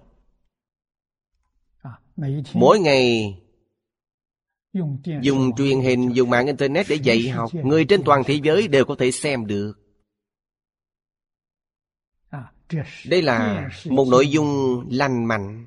[2.55, 3.37] mỗi ngày
[5.23, 7.51] dùng truyền hình dùng mạng internet để dạy học.
[7.55, 9.73] người trên toàn thế giới đều có thể xem được.
[13.07, 15.67] Đây là một nội dung lành mạnh.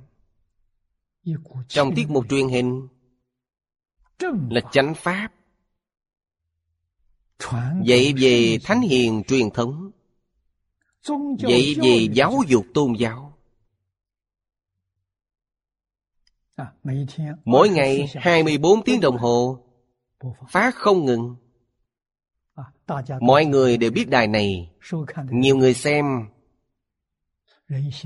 [1.68, 2.88] Trong tiết mục truyền hình
[4.50, 5.30] là chánh pháp.
[7.84, 9.92] Dạy về thánh hiền truyền thống.
[11.40, 13.33] Dạy về giáo dục tôn giáo.
[17.46, 19.60] Mỗi ngày 24 tiếng đồng hồ.
[20.50, 21.36] Phát không ngừng.
[23.22, 24.72] Mọi người đều biết đài này.
[25.30, 26.06] Nhiều người xem.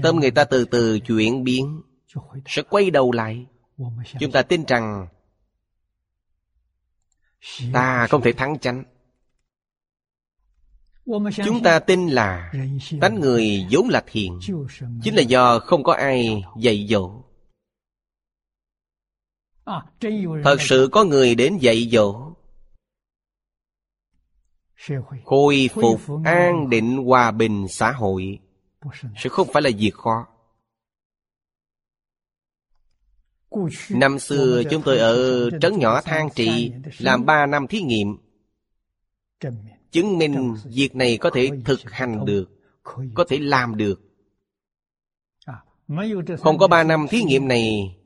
[0.04, 1.82] Tâm người ta từ từ chuyển biến.
[2.46, 3.46] Sẽ quay đầu lại.
[4.20, 5.08] Chúng ta tin rằng
[7.74, 8.84] Ta không thể thắng chánh.
[11.46, 12.52] Chúng ta tin là
[13.02, 14.40] tánh người vốn là thiện
[15.04, 17.24] Chính là do không có ai dạy dỗ
[20.44, 22.34] thật sự có người đến dạy dỗ.
[25.26, 28.40] Khôi phục an định hòa bình xã hội.
[29.18, 30.28] Sẽ không phải là việc khó.
[33.90, 38.18] Năm xưa chúng tôi ở trấn nhỏ thang trị làm ba năm thí nghiệm.
[39.92, 42.50] Chứng minh việc này có thể thực hành được
[43.14, 44.02] có thể làm được.
[46.40, 47.97] Không có ba năm thí nghiệm này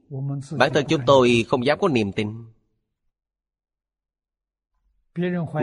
[0.51, 2.45] bản thân chúng tôi không dám có niềm tin.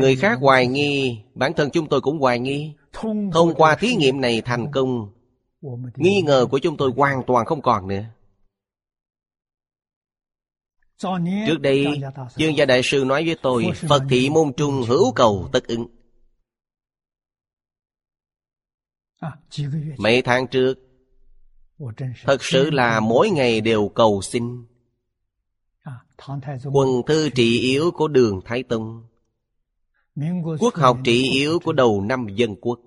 [0.00, 1.18] Người khác hoài nghi.
[1.34, 2.72] bản thân chúng tôi cũng hoài nghi.
[3.32, 5.12] Thông qua thí nghiệm này thành công
[5.96, 8.04] nghi ngờ của chúng tôi hoàn toàn không còn nữa.
[11.46, 11.86] Trước đây
[12.36, 15.86] dương gia đại sư nói với tôi phật thị môn trung hữu cầu tất ứng.
[19.98, 20.87] Mấy tháng trước
[22.24, 24.66] Thật sự là mỗi ngày đều cầu xin.
[26.72, 29.08] Quần thư trị yếu của đường Thái Tông.
[30.58, 32.80] Quốc học trị yếu của đầu năm dân quốc.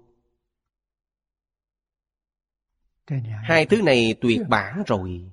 [3.44, 5.32] Hai thứ này tuyệt bản rồi.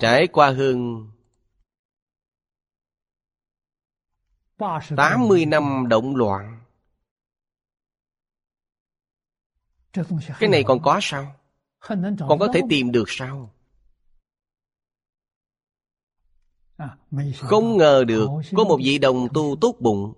[0.00, 1.06] Trải qua hơn
[4.96, 6.59] 80 năm động loạn
[10.38, 11.36] cái này còn có sao?
[12.28, 13.54] Còn có thể tìm được sao?
[17.38, 20.12] Không ngờ được có một vị đồng tu tốt bụng.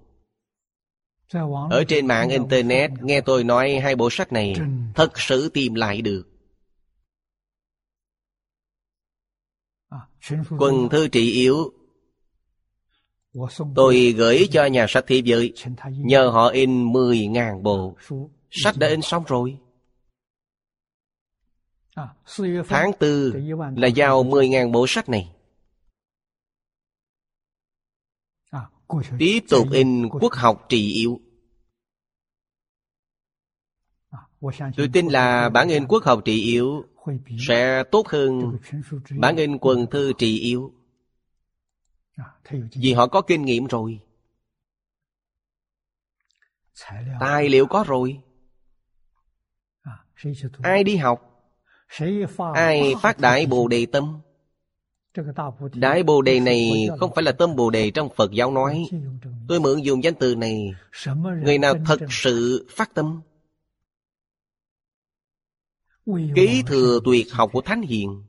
[1.71, 4.55] Ở trên mạng internet nghe tôi nói hai bộ sách này
[4.95, 6.29] thật sự tìm lại được.
[10.59, 11.73] Quần thư trị yếu.
[13.75, 15.53] Tôi gửi cho nhà sách thế giới
[15.91, 17.97] nhờ họ in mười ngàn bộ.
[18.55, 19.59] Sách đã in xong rồi.
[22.69, 25.33] Tháng 4 là giao 10.000 bộ sách này.
[29.19, 31.21] Tiếp tục in quốc học trị yếu.
[34.77, 36.85] Tôi tin là bản in quốc học trị yếu
[37.49, 38.59] sẽ tốt hơn
[39.19, 40.73] bản in quần thư trị yếu.
[42.75, 44.01] Vì họ có kinh nghiệm rồi.
[47.21, 48.23] Tài liệu có rồi
[50.63, 51.29] ai đi học?
[52.55, 54.21] Ai phát đại bồ đề tâm?
[55.75, 58.85] Đại bồ đề này không phải là tâm bồ đề trong phật giáo nói.
[59.49, 60.75] Tôi mượn dùng danh từ này.
[61.45, 63.21] Người nào thật sự phát tâm?
[66.35, 68.25] Kế thừa tuyệt học của thánh hiền.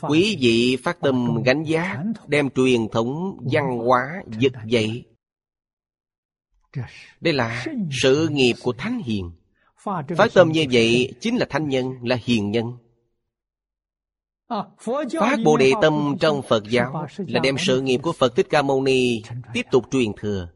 [0.00, 5.04] Quý vị phát tâm gánh giá đem truyền thống văn hóa vực dậy.
[7.20, 7.66] Đây là
[8.02, 9.30] sự nghiệp của thánh hiền.
[9.84, 12.76] Phát tâm như vậy chính là thanh nhân, là hiền nhân.
[15.20, 18.62] Phát Bồ Đề Tâm trong Phật giáo là đem sự nghiệp của Phật Thích Ca
[18.62, 19.22] Mâu Ni
[19.52, 20.48] tiếp tục truyền thừa.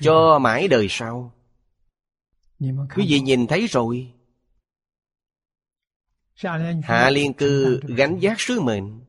[0.00, 1.32] Cho mãi đời sau.
[2.60, 4.12] Quý vị nhìn thấy rồi.
[6.82, 9.05] Hạ Liên Cư gánh giác sứ mệnh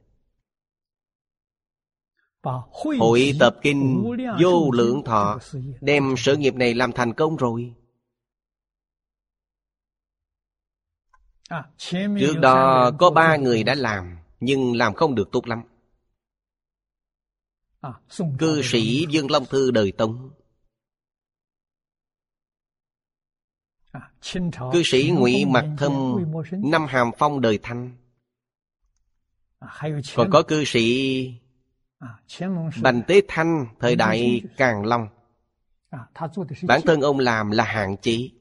[2.99, 4.03] Hội tập kinh
[4.43, 5.39] vô lượng thọ
[5.81, 7.73] Đem sự nghiệp này làm thành công rồi.
[12.19, 15.63] Trước đó có ba người đã làm Nhưng làm không được tốt lắm.
[18.39, 20.29] Cư sĩ Dương Long Thư đời Tống.
[24.73, 26.15] Cư sĩ Ngụy Mặc Thâm
[26.51, 27.97] Năm Hàm Phong đời Thanh.
[30.15, 31.46] Còn có cư sĩ
[32.81, 35.07] Bành Tế Thanh thời đại Càng Long
[36.67, 38.33] Bản thân ông làm là hạn chỉ,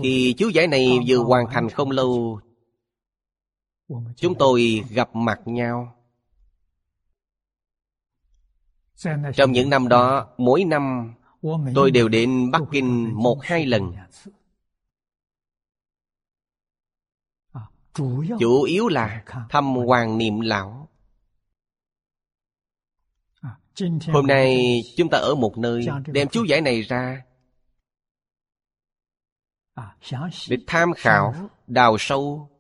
[0.03, 2.41] Khi chú giải này vừa hoàn thành không lâu
[4.17, 5.97] Chúng tôi gặp mặt nhau.
[9.35, 11.15] Trong những năm đó, mỗi năm
[11.75, 13.93] tôi đều đến Bắc Kinh một hai lần.
[18.39, 20.89] Chủ yếu là thăm Hoàng Niệm Lão.
[24.13, 27.23] Hôm nay chúng ta ở một nơi Đem chú giải này ra
[30.49, 32.51] để tham khảo đào sâu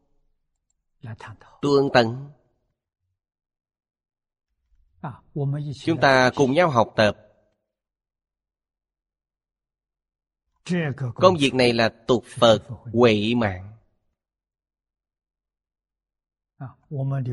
[1.62, 2.30] tương tận
[5.84, 7.16] chúng ta cùng nhau học tập.
[11.14, 13.72] Công việc này là tục phật huệ mạng.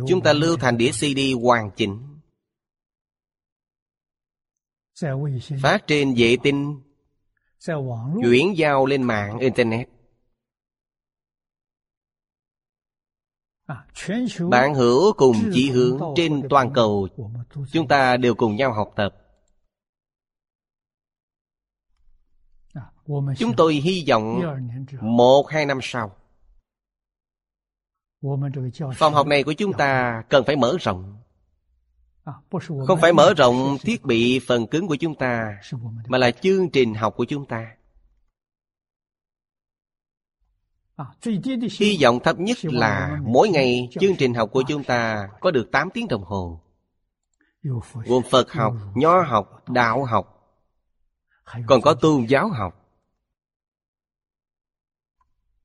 [0.07, 2.19] Chúng ta lưu thành đĩa cd hoàn chỉnh.
[5.61, 6.81] Phát trên vệ tinh
[8.23, 9.89] chuyển giao lên mạng internet.
[14.49, 17.07] Bạn hữu cùng chỉ hướng trên toàn cầu.
[17.71, 19.19] chúng ta đều cùng nhau học tập.
[23.37, 24.41] Chúng tôi hy vọng
[25.01, 26.15] một hai năm sau.
[28.95, 31.22] Phòng học này của chúng ta cần phải mở rộng
[32.87, 35.59] không phải mở rộng thiết bị phần cứng của chúng ta
[36.07, 37.75] mà là chương trình học của chúng ta.
[41.79, 45.71] hy vọng thấp nhất là mỗi ngày chương trình học của chúng ta có được
[45.71, 46.61] 8 tiếng đồng hồ.
[48.05, 50.29] Gồm phật học nho học đạo học.
[51.67, 52.79] Còn có tôn giáo học.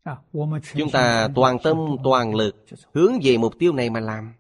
[0.02, 0.16] À,
[0.76, 2.56] chúng ta toàn tâm toàn lực
[2.94, 4.34] hướng về mục tiêu này mà làm.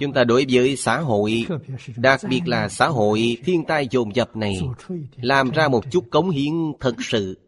[0.00, 1.46] chúng ta đối với xã hội
[1.96, 4.60] đặc biệt là xã hội thiên tai dồn dập này
[5.16, 7.38] làm ra một chút cống hiến thật sự.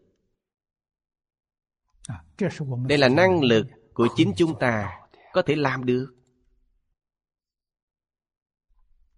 [2.87, 4.91] Đây là năng lực của chính chúng ta
[5.33, 6.15] có thể làm được.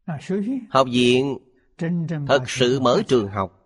[0.04, 0.18] À,
[0.70, 1.38] học viện
[2.28, 3.62] thật sự mở trường học.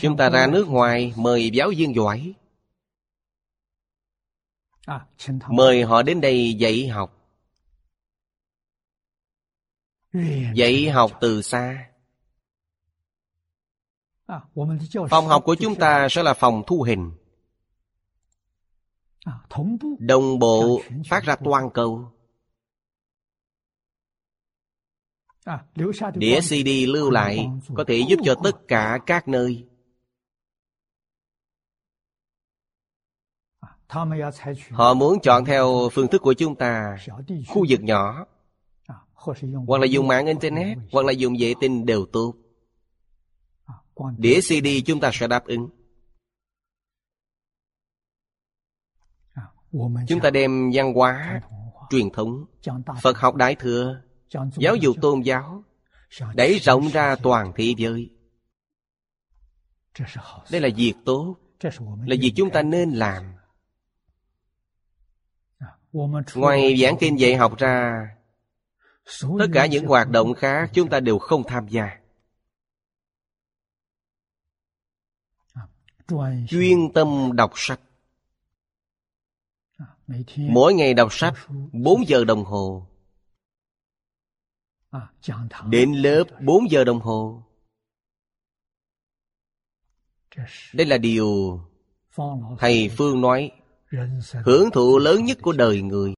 [0.00, 2.34] chúng ta ra nước ngoài mời giáo viên giỏi
[5.48, 7.18] mời họ đến đây dạy học.
[10.54, 11.88] Dạy học từ xa.
[15.10, 17.12] Phòng học của chúng ta sẽ là phòng thu hình.
[19.98, 22.12] Đồng bộ phát ra toàn cầu.
[26.14, 29.66] Đĩa cd lưu lại có thể giúp cho tất cả các nơi.
[34.70, 36.96] Họ muốn chọn theo phương thức của chúng ta
[37.48, 38.26] Khu vực nhỏ
[39.66, 42.34] Hoặc là dùng mạng Internet Hoặc là dùng vệ tinh đều tốt.
[43.64, 43.74] À,
[44.18, 45.68] Đĩa CD chúng ta sẽ đáp ứng.
[49.32, 49.42] À,
[50.08, 51.40] chúng ta đem văn hóa
[51.90, 52.44] Truyền thống
[53.02, 54.00] Phật học Đại Thừa
[54.56, 55.64] Giáo dục tôn giáo
[56.34, 58.10] Đẩy rộng ra toàn thế giới.
[60.50, 61.36] Đây là việc tốt.
[62.06, 63.22] Là việc chúng ta nên làm
[66.34, 68.06] ngoài giảng kinh dạy học ra
[69.20, 71.98] tất cả những hoạt động khác chúng ta đều không tham gia.
[76.48, 77.80] Chuyên tâm đọc sách.
[80.36, 81.34] Mỗi ngày đọc sách
[81.72, 82.86] bốn giờ đồng hồ.
[85.66, 87.42] Đến lớp bốn giờ đồng hồ.
[90.72, 91.60] Đây là điều
[92.58, 93.61] thầy phương nói
[94.44, 96.14] hưởng thụ lớn nhất của đời người.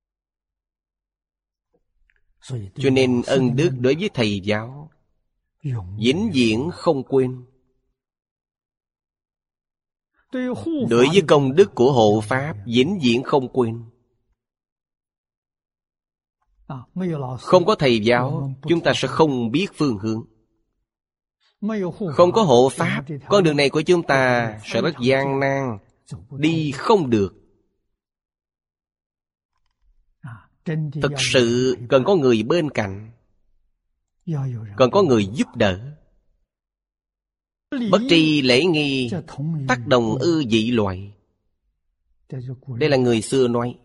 [2.74, 4.90] Cho nên ân đức đối với thầy giáo
[5.98, 7.44] vĩnh viễn không quên.
[10.90, 13.84] Đối với công đức của hộ pháp vĩnh viễn không quên.
[17.40, 20.24] Không có thầy giáo chúng ta sẽ không biết phương hướng.
[22.12, 25.78] Không có hộ pháp con đường này của chúng ta sẽ rất gian nan
[26.30, 27.43] đi không được.
[31.02, 33.10] thực sự cần có người bên cạnh.
[34.76, 35.96] Cần có người giúp đỡ.
[37.90, 39.10] Bất tri lễ nghi
[39.68, 41.12] tác đồng ư dị loại.
[42.78, 43.78] Đây là người xưa nói.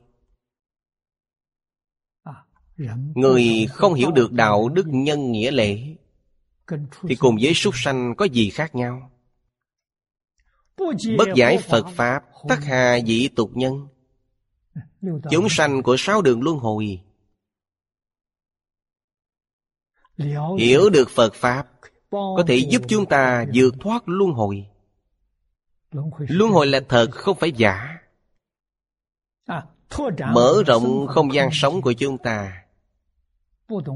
[3.15, 5.95] Người không hiểu được đạo đức nhân nghĩa lễ.
[7.07, 9.11] Thì cùng với súc sanh có gì khác nhau?
[11.17, 13.87] Bất giải phật pháp tắc hà dị tục nhân.
[15.31, 17.01] Chúng sanh của sáu đường luân hồi.
[20.57, 21.67] Hiểu được Phật Pháp
[22.11, 24.65] Có thể giúp chúng ta vượt thoát luân hồi.
[26.15, 27.97] Luân hồi là thật không phải giả.
[30.33, 32.63] Mở rộng không gian sống của chúng ta.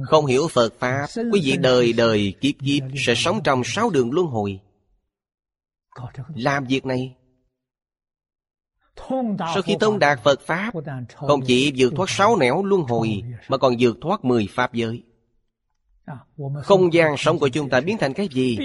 [0.08, 4.12] Không hiểu Phật Pháp Quý vị đời đời kiếp kiếp Sẽ sống trong sáu đường
[4.12, 4.60] luân hồi.
[6.36, 7.16] Làm việc này
[9.40, 10.74] sau khi tông đạt Phật Pháp
[11.16, 15.04] Không chỉ vượt thoát sáu nẻo luân hồi Mà còn vượt thoát mười Pháp giới.
[16.64, 18.58] Không gian sống của chúng ta biến thành cái gì?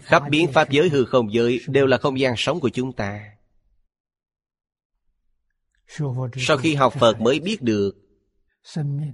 [0.00, 3.20] Khắp biến Pháp giới hư không giới Đều là không gian sống của chúng ta.
[6.36, 7.96] Sau khi học Phật mới biết được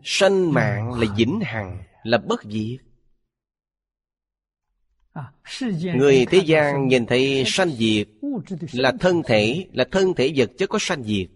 [0.05, 2.92] Sanh mạng là vĩnh hằng Là bất diệt
[5.95, 8.09] người thế gian nhìn thấy sanh diệt
[8.73, 11.29] là thân thể là thân thể vật chất có sanh diệt.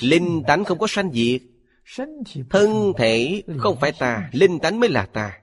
[0.00, 1.42] Linh tánh không có sanh diệt.
[2.50, 5.40] Thân thể không phải ta linh tánh mới là ta.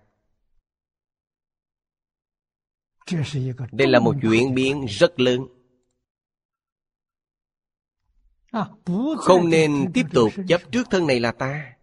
[3.72, 5.41] Đây là một chuyển biến rất lớn.
[8.52, 8.66] À,
[9.18, 11.76] không nên tiếp tục chấp trước thân này là ta.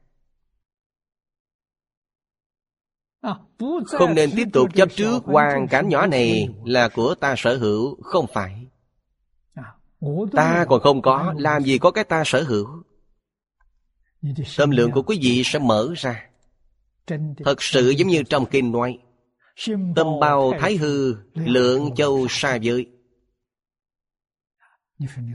[3.87, 8.03] không nên tiếp tục chấp trước quan cảnh nhỏ này là của ta sở hữu,
[8.03, 8.67] không phải.
[10.33, 12.67] Ta còn không có, làm gì có cái ta sở hữu?
[14.57, 16.29] Tâm lượng của quý vị sẽ mở ra.
[17.45, 18.99] Thật sự giống như trong kinh nói,
[19.97, 22.87] tâm bao thái hư, lượng châu xa giới.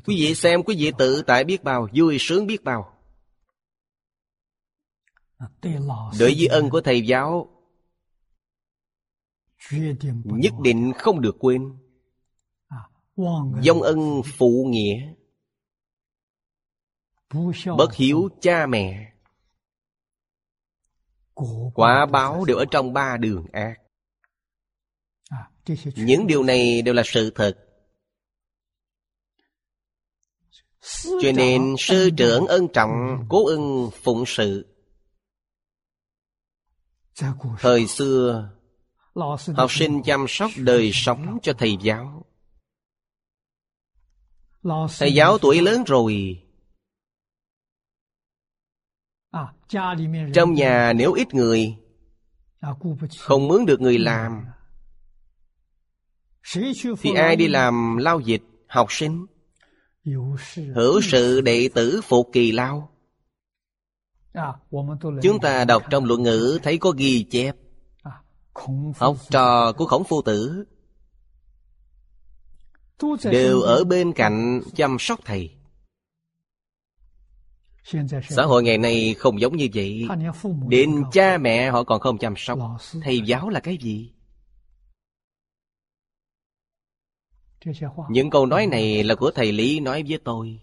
[0.05, 2.93] Quý vị xem, quý vị tự tại biết bao, vui sướng biết bao.
[6.19, 7.58] Đối với ân của thầy giáo
[10.23, 11.77] nhất định không được quên.
[13.61, 15.13] Dông ân phụ nghĩa.
[17.77, 19.13] Bất hiếu cha mẹ.
[21.73, 23.75] Quả báo đều ở trong ba đường ác.
[25.95, 27.65] Những điều này đều là sự thật.
[31.03, 34.75] Cho nên sư trưởng ân trọng, cố ưng phụng sự.
[37.59, 38.58] Thời xưa
[39.55, 42.25] học sinh chăm sóc đời sống cho thầy giáo.
[44.99, 46.43] Thầy giáo tuổi lớn rồi.
[50.33, 51.75] Trong nhà nếu ít người
[53.17, 54.45] không mướn được người làm.
[57.01, 59.25] thì ai đi làm lao dịch học sinh?
[60.75, 62.91] Hữu sự đệ tử phục kỳ lao.
[65.21, 67.55] Chúng ta đọc trong luận ngữ thấy có ghi chép
[68.95, 70.65] học trò của khổng phu tử
[73.23, 75.55] đều ở bên cạnh chăm sóc thầy.
[78.29, 80.07] Xã hội ngày nay không giống như vậy.
[80.67, 82.59] Đến cha mẹ họ còn không chăm sóc.
[83.03, 84.13] Thầy giáo là cái gì?
[88.09, 90.59] Những câu nói này là của thầy lý nói với tôi.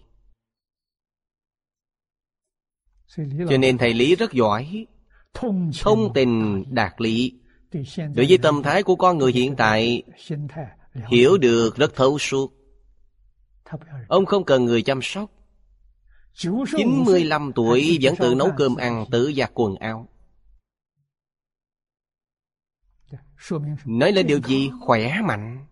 [3.49, 4.85] Cho nên thầy lý rất giỏi.
[5.33, 7.39] Thông tình đạt lý
[8.15, 10.03] đối với tâm thái của con người hiện tại
[11.07, 12.53] hiểu được rất thấu suốt
[14.07, 15.31] ông không cần người chăm sóc
[16.37, 20.07] 95 tuổi vẫn tự nấu cơm ăn, tự giặt quần áo.
[23.85, 24.71] Nói lên điều gì?
[24.81, 25.65] Khỏe mạnh.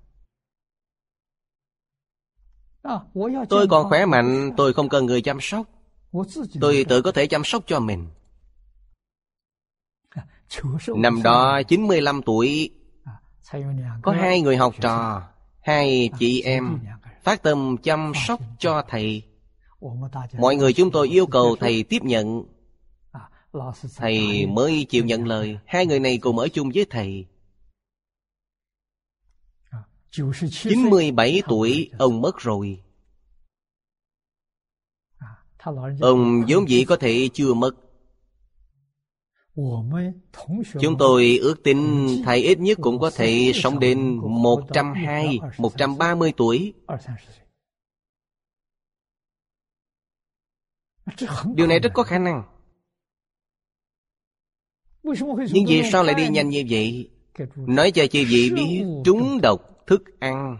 [3.49, 5.67] Tôi còn khỏe mạnh, tôi không cần người chăm sóc.
[6.61, 8.07] Tôi tự có thể chăm sóc cho mình.
[10.95, 12.69] Năm đó 95 tuổi.
[14.01, 15.21] Có hai người học trò
[15.61, 16.79] Hai chị em
[17.23, 19.23] Phát tâm chăm sóc cho thầy.
[20.39, 22.43] Mọi người chúng tôi yêu cầu thầy tiếp nhận.
[23.95, 25.59] Thầy mới chịu nhận lời.
[25.65, 27.25] Hai người này cùng ở chung với thầy.
[30.11, 32.83] 97 tuổi ông mất rồi.
[36.01, 37.71] Ông vốn dĩ có thể chưa mất.
[40.81, 46.73] Chúng tôi ước tính thầy ít nhất cũng có thể sống đến 120, 130 tuổi.
[51.55, 52.43] Điều này rất có khả năng.
[55.51, 57.09] Nhưng vì sao lại đi nhanh như vậy?
[57.55, 60.57] Nói cho chư vị biết trúng độc thức ăn.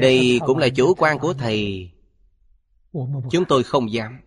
[0.00, 1.90] Đây cũng là chủ quan của thầy.
[3.30, 4.20] Chúng tôi không dám.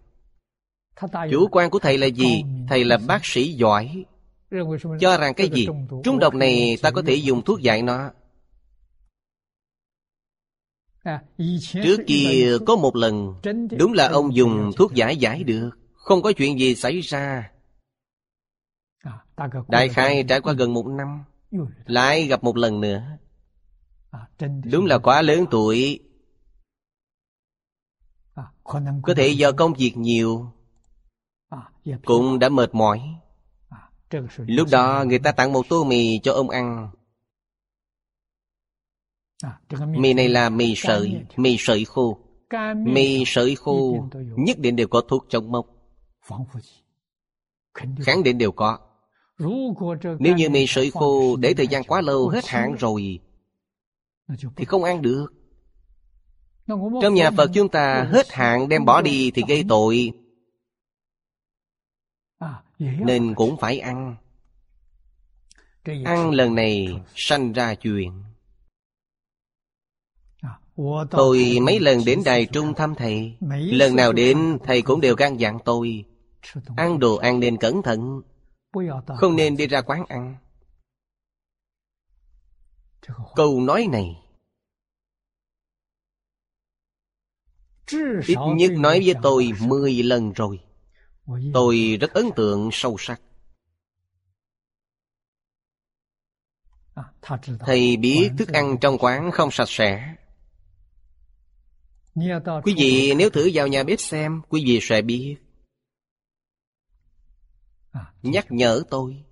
[1.31, 2.43] Chủ quan của thầy là gì?
[2.69, 4.05] Thầy là bác sĩ giỏi.
[4.99, 5.67] Cho rằng cái gì?
[6.03, 8.11] Trúng độc này ta có thể dùng thuốc giải nó.
[11.83, 13.33] Trước kia có một lần
[13.77, 15.69] Đúng là ông dùng thuốc giải giải được.
[15.93, 17.51] Không có chuyện gì xảy ra.
[19.67, 21.23] Đại khai trải qua gần một năm.
[21.85, 23.03] Lại gặp một lần nữa.
[24.63, 25.99] Đúng là quá lớn tuổi.
[29.03, 30.51] Có thể do công việc nhiều
[32.05, 33.01] cũng đã mệt mỏi.
[34.37, 36.89] Lúc đó người ta tặng một tô mì cho ông ăn.
[39.87, 42.17] Mì này là mì sợi mì sợi khô.
[42.85, 44.07] Mì sợi khô
[44.37, 45.65] nhất định đều có thuốc chống mốc.
[47.99, 48.79] Khẳng định đều có.
[50.19, 53.19] Nếu như mì sợi khô để thời gian quá lâu hết hạn rồi
[54.55, 55.25] thì không ăn được.
[57.01, 60.11] Trong nhà phật chúng ta hết hạn đem bỏ đi thì gây tội
[62.79, 64.15] nên cũng phải ăn.
[66.05, 68.23] Ăn lần này sanh ra chuyện
[71.09, 73.37] tôi mấy lần đến đài trung thăm thầy.
[73.71, 76.05] Lần nào đến thầy cũng đều can dặn tôi.
[76.77, 78.21] Ăn đồ ăn nên cẩn thận.
[79.17, 80.35] Không nên đi ra quán ăn.
[83.35, 84.17] Câu nói này
[88.27, 90.59] ít nhất nói với tôi mười lần rồi
[91.53, 93.21] Tôi rất ấn tượng sâu sắc.
[97.59, 100.15] Thầy biết thức ăn trong quán không sạch sẽ.
[102.63, 105.37] Quý vị nếu thử vào nhà bếp xem Quý vị sẽ biết.
[108.21, 109.23] Nhắc nhở tôi.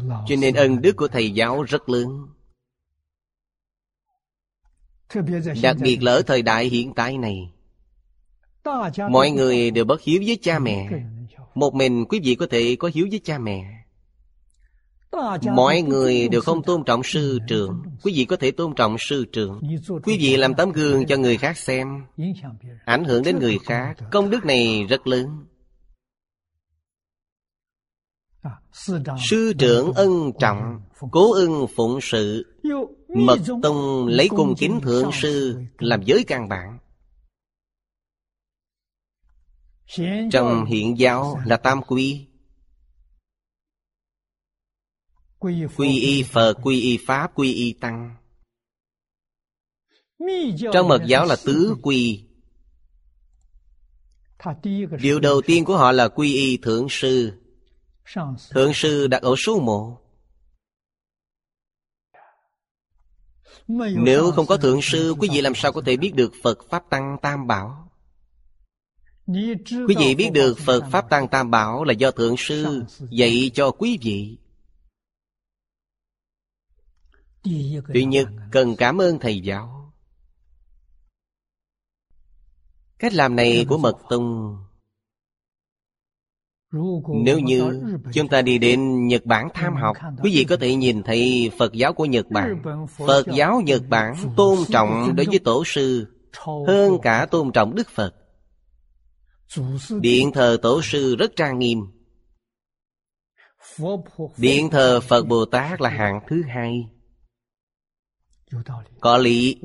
[0.00, 2.28] Cho nên ân đức của thầy giáo rất lớn.
[5.62, 7.55] Đặc biệt là ở thời đại hiện tại này
[9.10, 10.88] mọi người đều bất hiếu với cha mẹ.
[11.54, 13.64] một mình quý vị có thể có hiếu với cha mẹ.
[15.54, 19.24] Mọi người đều không tôn trọng sư trưởng quý vị có thể tôn trọng sư
[19.32, 19.60] trưởng
[20.04, 22.04] quý vị làm tấm gương cho người khác xem.
[22.84, 23.96] Ảnh hưởng đến người khác.
[24.12, 25.26] Công đức này rất lớn.
[29.28, 32.46] Sư trưởng ân trọng cố ưng phụng sự
[33.08, 36.78] mật tông lấy cung kính thượng sư làm giới căn bản
[40.32, 42.26] trong hiện giáo là tam quy.
[45.76, 48.16] Quy y phật quy y pháp quy y tăng.
[50.72, 52.24] Trong mật giáo là tứ quy.
[55.00, 57.32] Điều đầu tiên của họ là quy y thượng sư.
[58.50, 59.98] Thượng sư đặt ở số một.
[63.96, 66.90] Nếu không có thượng sư quý vị làm sao có thể biết được phật pháp
[66.90, 67.85] tăng tam bảo
[69.26, 73.70] Quý vị biết được Phật Pháp Tăng Tam Bảo là do Thượng Sư dạy cho
[73.70, 74.38] quý vị.
[77.94, 79.92] Tuy nhất cần cảm ơn Thầy giáo.
[82.98, 84.56] Cách làm này của Mật Tông
[87.24, 91.02] nếu như chúng ta đi đến Nhật Bản tham học Quý vị có thể nhìn
[91.02, 92.62] thấy Phật giáo của Nhật Bản
[93.06, 96.06] Phật giáo Nhật Bản tôn trọng đối với Tổ sư
[96.66, 98.14] Hơn cả tôn trọng Đức Phật
[100.00, 101.78] Điện thờ Tổ sư rất trang nghiêm.
[104.36, 106.88] Điện thờ Phật Bồ Tát là hạng thứ hai.
[109.00, 109.60] Có lý.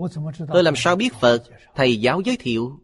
[0.53, 1.43] Tôi làm sao biết Phật?
[1.75, 2.79] Thầy giáo giới thiệu.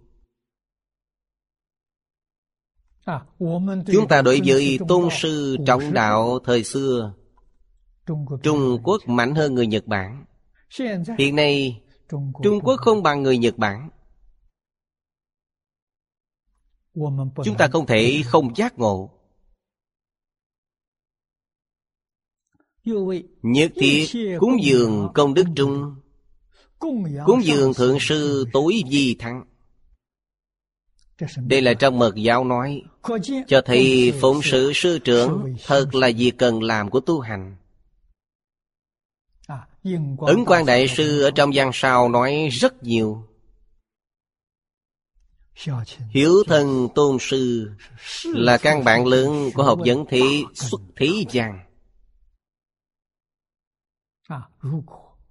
[3.92, 7.14] Chúng ta đối với tôn sư trọng đạo thời xưa
[8.44, 11.82] Trung Quốc mạnh hơn người Nhật Bản。Hiện nay
[12.44, 13.90] Trung Quốc không bằng người Nhật Bản
[17.44, 19.10] chúng ta không thể không giác ngộ.
[23.42, 24.06] Nhất thiết
[24.40, 25.96] cúng dường công đức trung
[27.26, 29.44] cúng dường thượng sư tối di thắng.
[31.38, 32.82] Đây là trong mật giáo nói
[33.48, 37.56] Cho thấy phụng sự sư trưởng Thật là việc cần làm của tu hành.
[40.20, 43.24] Ứng quan đại sư ở trong gian sao nói rất nhiều
[46.10, 47.72] Hiếu thân tôn sư
[48.24, 50.22] Là căn bản lớn của học vấn thế
[50.54, 51.60] xuất thế gian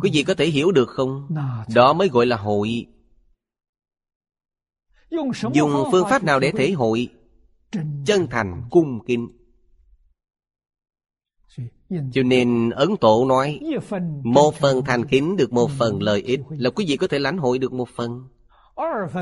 [0.00, 1.28] Quý vị có thể hiểu được không?
[1.74, 2.86] Đó mới gọi là hội
[5.54, 7.08] Dùng phương pháp nào để thể hội?
[8.06, 9.28] Chân thành cung kính
[12.12, 13.60] cho nên Ấn Tổ nói
[14.22, 17.38] Một phần thành kính được một phần lợi ích Là quý vị có thể lãnh
[17.38, 18.24] hội được một phần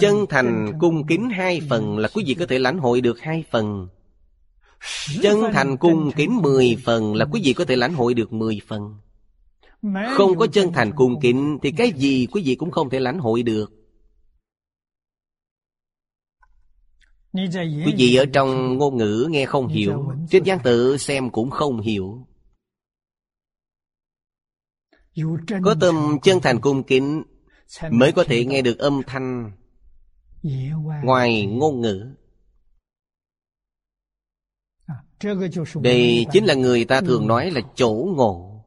[0.00, 3.44] Chân thành cung kính hai phần Là quý vị có thể lãnh hội được hai
[3.50, 3.88] phần
[5.22, 8.60] Chân thành cung kính mười phần là quý vị có thể lãnh hội được mười
[8.66, 8.94] phần.
[10.16, 13.18] Không có chân thành cung kính thì cái gì quý vị cũng không thể lãnh
[13.18, 13.72] hội được.
[17.62, 21.80] Quý vị ở trong ngôn ngữ nghe không hiểu, trên văn tự xem cũng không
[21.80, 22.26] hiểu.
[25.64, 27.22] Có tâm chân thành cung kính
[27.90, 29.52] mới có thể nghe được âm thanh
[31.02, 32.14] ngoài ngôn ngữ.
[35.82, 38.64] đây chính là người ta thường nói là chỗ ngộ.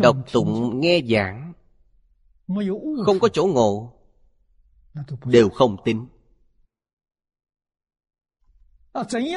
[0.00, 1.52] Đọc tụng nghe giảng.
[3.04, 3.92] Không có chỗ ngộ.
[5.24, 6.06] Đều không tin.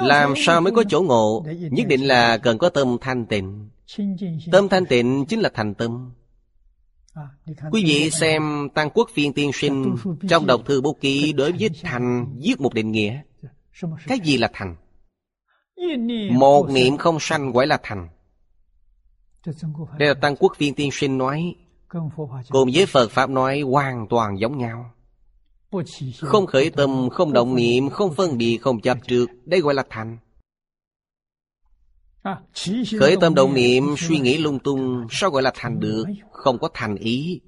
[0.02, 1.46] Làm sao mới có chỗ ngộ?
[1.72, 3.70] Nhất định là cần có tâm thanh tịnh
[4.52, 5.40] tâm thanh tịnh chính.
[5.40, 6.12] là thành tâm.
[7.72, 9.96] Quý vị xem tăng quốc phiên tiên sinh
[10.30, 13.22] trong đọc thư bố ký đối với thành viết một định nghĩa.
[14.08, 14.76] Cái gì là thành?
[16.32, 18.08] Một niệm không sanh gọi là thành.
[19.98, 21.56] Đây là Tăng Quốc Viên Tiên Sinh nói
[22.50, 24.92] Cùng với Phật Pháp nói hoàn toàn giống nhau.
[26.20, 29.26] Không khởi tâm, không động niệm, không phân biệt, không chấp trước.
[29.46, 30.18] Đây gọi là thành
[33.00, 36.06] Khởi tâm động niệm, suy nghĩ lung tung Sao gọi là thành được?
[36.32, 37.42] Không có thành ý.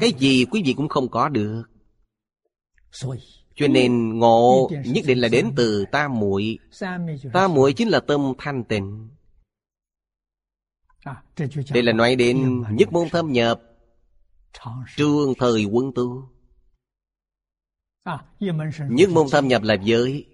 [0.00, 1.62] Cái gì quý vị cũng không có được.
[3.56, 6.58] Cho nên ngộ nhất định là đến từ ta muội.
[7.32, 9.08] Ta muội chính là tâm thanh tịnh.
[11.72, 13.60] Đây là nói đến nhất môn thâm nhập
[14.96, 16.28] Trương thời quân tu.
[18.88, 20.26] Nhất môn thâm nhập là giới.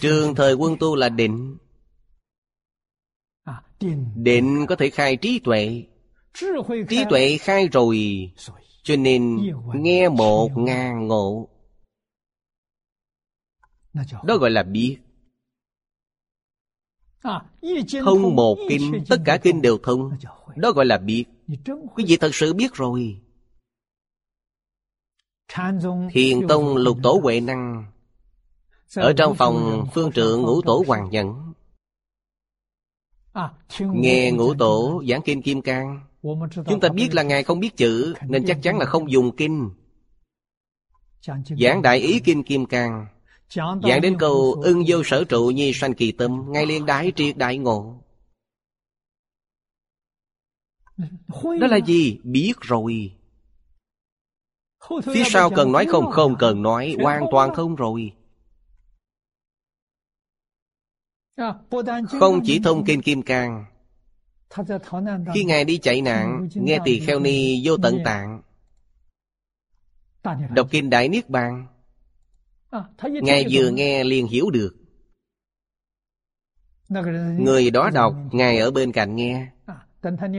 [0.00, 1.56] Trường thời quân tu là định.
[4.14, 5.84] Định có thể khai trí tuệ.
[6.88, 7.98] Trí tuệ khai rồi.
[8.82, 9.40] Cho nên
[9.74, 11.48] nghe một ngàn ngộ.
[14.24, 14.98] Đó gọi là biết.
[18.04, 20.10] Thông một kinh Tất cả kinh đều thông.
[20.56, 21.24] Đó gọi là biết.
[21.94, 23.20] Quý vị thật sự biết rồi.
[26.12, 27.93] Thiền Tông lục tổ Huệ Năng
[28.96, 31.52] Ở trong phòng phương trượng ngũ tổ Hoàng Nhẫn
[33.78, 36.00] Nghe ngũ tổ giảng kinh Kim Cang.
[36.66, 39.70] Chúng ta biết là Ngài không biết chữ Nên chắc chắn là không dùng kinh.
[41.60, 43.06] Giảng đại ý kinh Kim Cang.
[43.82, 47.36] Giảng đến câu ưng vô sở trụ nhi sanh kỳ tâm Ngay liên đái triệt
[47.36, 48.00] đại ngộ.
[51.60, 52.18] Đó là gì?
[52.22, 53.12] Biết rồi.
[55.02, 56.10] Phía sau cần nói không?
[56.10, 58.12] Không cần nói Hoàn toàn thông rồi
[62.20, 63.64] Không chỉ thông kinh Kim Cang.
[65.34, 68.42] khi Ngài đi chạy nạn Nghe tỳ kheo ni vô tận tạng.
[70.50, 71.66] Đọc kinh Đại Niết Bàn.
[73.02, 74.76] Ngài vừa nghe liền hiểu được.
[77.38, 79.46] Người đó đọc Ngài ở bên cạnh nghe.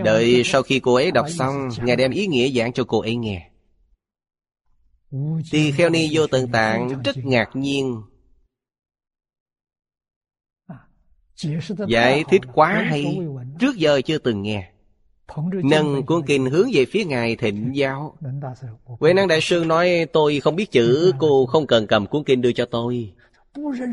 [0.03, 3.15] Đợi sau khi cô ấy đọc xong Ngài đem ý nghĩa giảng cho cô ấy
[3.15, 3.49] nghe.
[5.51, 8.01] Tỳ kheo ni vô tận tạng rất ngạc nhiên
[11.87, 13.19] Giải thích quá hay.
[13.59, 14.71] Trước giờ chưa từng nghe.
[15.63, 18.17] Nâng cuốn kinh hướng về phía Ngài thịnh giáo.
[18.85, 22.41] Huệ năng đại sư nói, Tôi không biết chữ, Cô không cần cầm cuốn kinh
[22.41, 23.13] đưa cho tôi.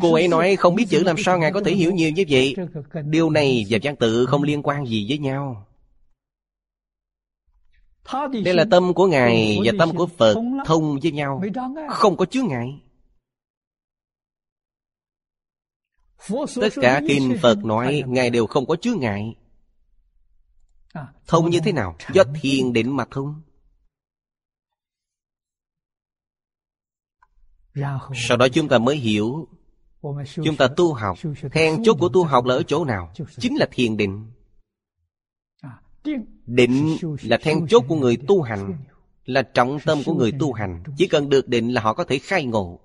[0.01, 2.57] Cô ấy nói, không biết chữ, làm sao Ngài có thể hiểu nhiều như vậy?
[3.05, 5.67] Điều này và văn tự không liên quan gì với nhau.
[8.45, 11.43] Đây là tâm của Ngài và tâm của Phật thông với nhau.
[11.91, 12.81] Không có chướng ngại.
[16.61, 19.37] Tất cả kinh Phật nói Ngài đều không có chướng ngại.
[21.27, 21.97] Thông như thế nào?
[22.13, 23.43] Do thiền định mà thông.
[28.15, 29.49] Sau đó chúng ta mới hiểu.
[30.45, 31.19] Chúng ta tu học.
[31.53, 33.13] Then chốt của tu học là ở chỗ nào?
[33.39, 34.31] Chính là thiền định.
[36.47, 38.79] Định là then chốt của người tu hành
[39.25, 40.83] Là trọng tâm của người tu hành.
[40.97, 42.82] Chỉ cần được định là họ có thể khai ngộ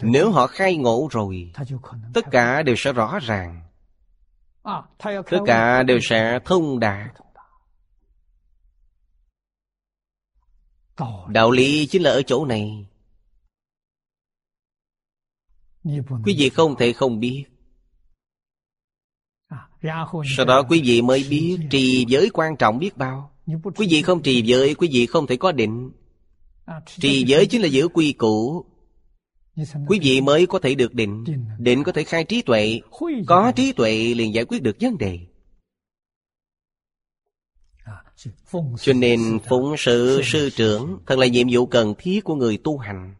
[0.00, 1.52] Nếu họ khai ngộ rồi
[2.14, 3.62] Tất cả đều sẽ rõ ràng.
[5.30, 7.10] Tất cả đều sẽ thông đạt.
[11.28, 12.86] Đạo lý chính là ở chỗ này.
[16.24, 17.44] Quý vị không thể không biết.
[20.36, 23.30] Sau đó quý vị mới biết Trì giới quan trọng biết bao.
[23.76, 25.90] Quý vị không trì giới Quý vị không thể có định.
[26.86, 28.64] Trì giới chính là giữ quy củ
[29.86, 31.24] Quý vị mới có thể được định
[31.58, 32.80] Định có thể khai trí tuệ
[33.26, 35.18] Có trí tuệ liền giải quyết được vấn đề.
[38.80, 42.78] Cho nên phụng sự sư trưởng Thật là nhiệm vụ cần thiết của người tu
[42.78, 43.14] hành.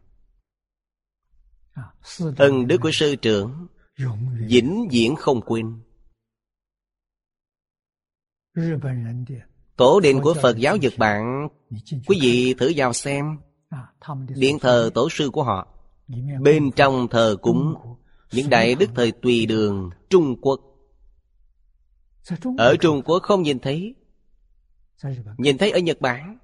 [2.37, 3.67] Ân đức của sư trưởng
[4.47, 5.81] vĩnh viễn không quên.
[9.75, 11.47] Tổ đình của Phật giáo Nhật Bản
[12.07, 13.37] Quý vị thử vào xem.
[14.27, 15.78] Điện thờ tổ sư của họ
[16.41, 17.75] Bên trong thờ cúng,
[18.31, 20.61] Những đại đức thời tùy đường, Trung Quốc.
[22.57, 23.95] Ở Trung Quốc không nhìn thấy.
[25.37, 26.37] Nhìn thấy ở Nhật Bản.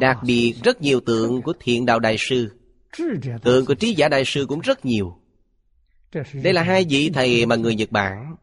[0.00, 2.52] Đặc biệt rất nhiều tượng của thiện đạo đại sư.
[3.42, 5.18] Tượng của trí giả đại sư cũng rất nhiều.
[6.42, 8.36] Đây là hai vị thầy mà người Nhật Bản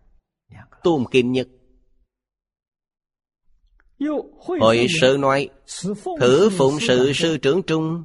[0.83, 1.47] Tôn kính nhất.
[4.59, 5.49] Hội sự nói,
[6.19, 8.03] Thử phụng sự sư trưởng trung,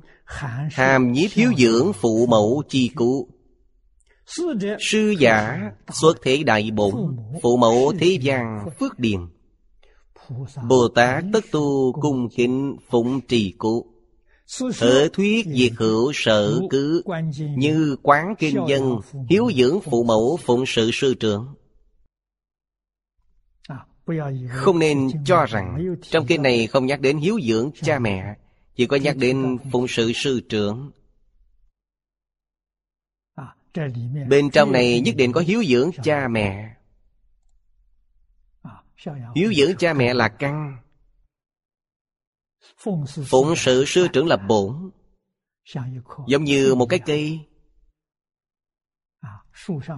[0.72, 3.28] Hàm nhí thiếu dưỡng phụ mẫu chi cụ
[4.78, 6.94] Sư giả xuất thế đại bổn,
[7.42, 9.20] Phụ mẫu thế gian phước điền.
[10.68, 13.86] Bồ Tát tất tu cung kính phụng trì cụ.
[14.78, 17.02] Thở thuyết diệt hữu sở cứ,
[17.56, 21.46] Như quán kinh dân Hiếu dưỡng phụ mẫu phụng sự sư trưởng.
[24.50, 28.36] Không nên cho rằng Trong kinh này không nhắc đến hiếu dưỡng cha mẹ
[28.74, 30.90] Chỉ có nhắc đến phụng sự sư trưởng.
[34.28, 36.74] Bên trong này nhất định có hiếu dưỡng cha mẹ.
[39.36, 40.78] Hiếu dưỡng cha mẹ là căn.
[43.24, 44.90] Phụng sự sư trưởng là bổn.
[46.26, 47.40] Giống như một cái cây.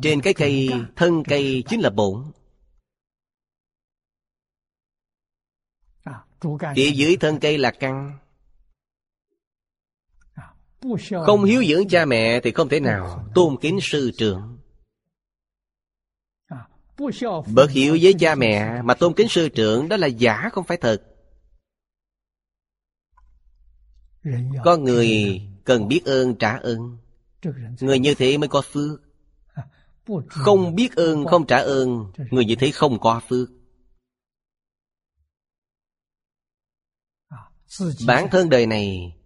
[0.03, 2.33] Trên cái cây, thân cây chính là bổn.
[6.77, 8.19] Phía dưới thân cây là căn.
[11.27, 14.59] Không hiếu dưỡng cha mẹ thì không thể nào tôn kính sư trưởng.
[17.55, 20.77] Bớt hiểu với cha mẹ Mà tôn kính sư trưởng Đó là giả không phải
[20.77, 21.03] thật.
[24.65, 26.99] Con người cần biết ơn trả ơn.
[27.81, 29.01] Người như thế mới có phước.
[30.29, 32.13] Không biết ơn không trả ơn.
[32.31, 33.49] Người như thế không có phước
[38.07, 39.17] Bản thân đời này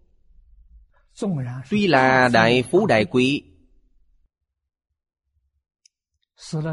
[1.71, 3.43] Tuy là đại phú đại quý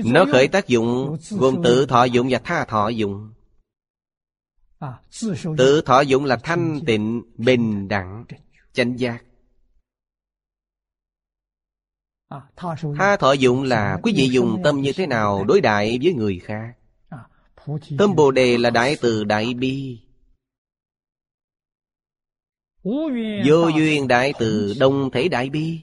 [0.06, 3.34] nó khởi tác dụng gồm tự thọ dụng và tha thọ dụng
[5.58, 8.26] Tự thọ dụng là thanh tịnh, bình đẳng,
[8.74, 9.24] chánh giác.
[12.98, 16.40] Tha thọ dụng là quý vị dùng tâm như thế nào đối đại với người
[16.40, 16.74] khác?
[17.98, 20.00] Tâm Bồ Đề là đại từ đại bi.
[23.48, 25.82] Vô duyên đại từ đồng thể đại bi.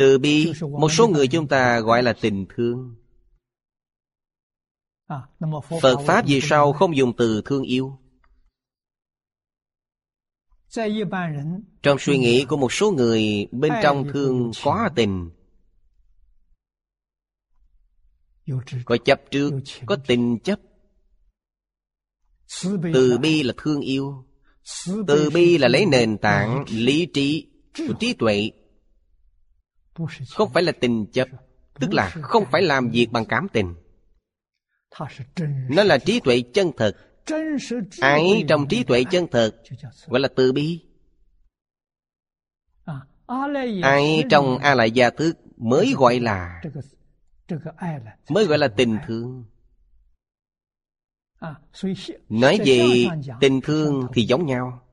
[0.00, 2.96] từ bi, một số người chúng ta gọi là tình thương.
[5.80, 7.98] Phật pháp vì sao không dùng từ thương yêu?
[11.82, 15.30] Trong suy nghĩ của một số người, bên trong thương quá tình.
[18.84, 19.50] Có chấp trước,
[19.86, 20.60] có tình chấp.
[22.94, 24.26] Từ bi là thương yêu.
[25.06, 27.46] Từ bi là lấy nền tảng lý trí
[27.88, 28.50] của trí tuệ
[30.30, 31.28] không phải là tình chấp
[31.80, 33.74] tức là không phải làm việc bằng cảm tình.
[35.70, 36.96] Nó là trí tuệ chân thật.
[38.00, 39.62] Ái trong trí tuệ chân thật,
[40.06, 40.84] gọi là từ bi.
[43.82, 46.62] Ai trong a lại gia thức mới gọi là,
[48.28, 49.44] mới gọi là tình thương.
[52.28, 53.08] Nói gì
[53.40, 54.87] tình thương thì giống nhau.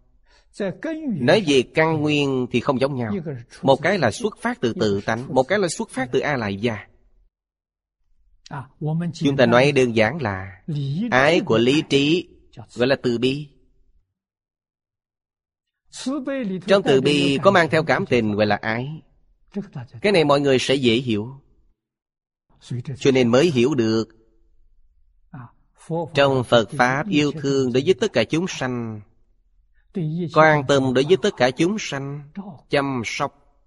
[1.06, 3.14] Nói về căn nguyên thì không giống nhau.
[3.62, 6.56] Một cái là xuất phát từ tự tánh Một cái là xuất phát từ A-lại
[6.58, 6.88] gia.
[9.14, 10.62] Chúng ta nói đơn giản là
[11.12, 12.30] Ái của lý trí
[12.76, 13.48] gọi là từ bi.
[16.68, 19.02] Trong từ bi có mang theo cảm tình gọi là ái.
[20.02, 21.42] Cái này mọi người sẽ dễ hiểu.
[22.98, 24.08] Cho nên mới hiểu được.
[26.14, 29.02] Trong Phật Pháp yêu thương đối với tất cả chúng sanh
[30.34, 32.24] Quan tâm đối với tất cả chúng sanh
[32.70, 33.60] Chăm sóc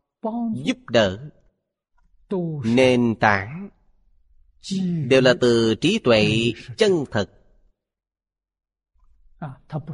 [0.54, 1.18] Giúp đỡ
[2.64, 3.68] Nền tảng
[5.06, 7.30] Đều là từ trí tuệ chân thật.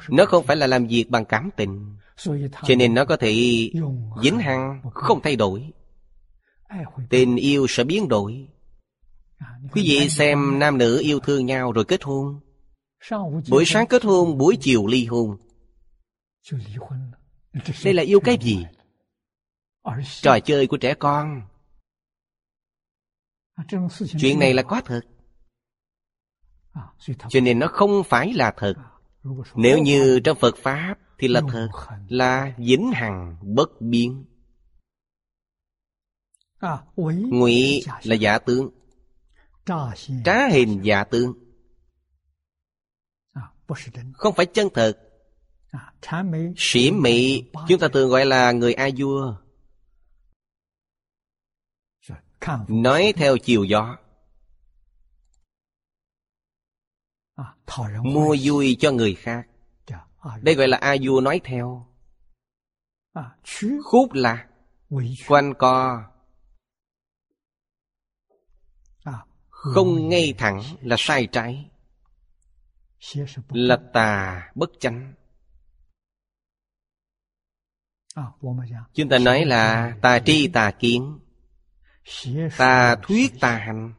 [0.09, 1.97] Nó không phải là làm việc bằng cảm tình
[2.43, 3.33] Cho nên nó có thể
[4.23, 5.71] dính hăng Không thay đổi.
[7.11, 8.49] Tình yêu sẽ biến đổi.
[9.73, 12.41] Quý vị xem nam nữ yêu thương nhau rồi kết hôn.
[13.51, 15.37] Buổi sáng kết hôn, buổi chiều ly hôn
[17.85, 18.67] đây là yêu cái gì?
[20.23, 21.43] trò chơi của trẻ con.
[23.55, 23.65] À,
[24.19, 25.01] Chuyện này là có à, thật.
[27.29, 28.75] Cho nên nó không phải là thật.
[29.55, 31.69] Nếu như trong phật pháp thì là thật
[32.09, 34.25] là vĩnh hằng bất biến.
[37.31, 38.71] Ngụy là giả tướng.
[40.25, 41.33] Trá hình giả tướng.
[43.33, 43.43] À,
[44.15, 45.14] không phải chân thật.
[46.57, 49.37] Sĩ Mị, Chúng ta thường gọi là người A Vua
[52.69, 53.97] Nói theo chiều gió.
[58.03, 59.47] Mua vui cho người khác.
[60.43, 61.87] Đây gọi là A Vua nói theo.
[63.85, 64.47] Khúc là
[65.29, 66.05] Quanh co.
[69.49, 71.71] Không ngay thẳng là sai trái.
[73.49, 75.15] Là tà bất chánh.
[78.95, 81.19] Chúng ta nói là tà tri tà kiến.
[82.59, 83.95] Tà thuyết tà hành.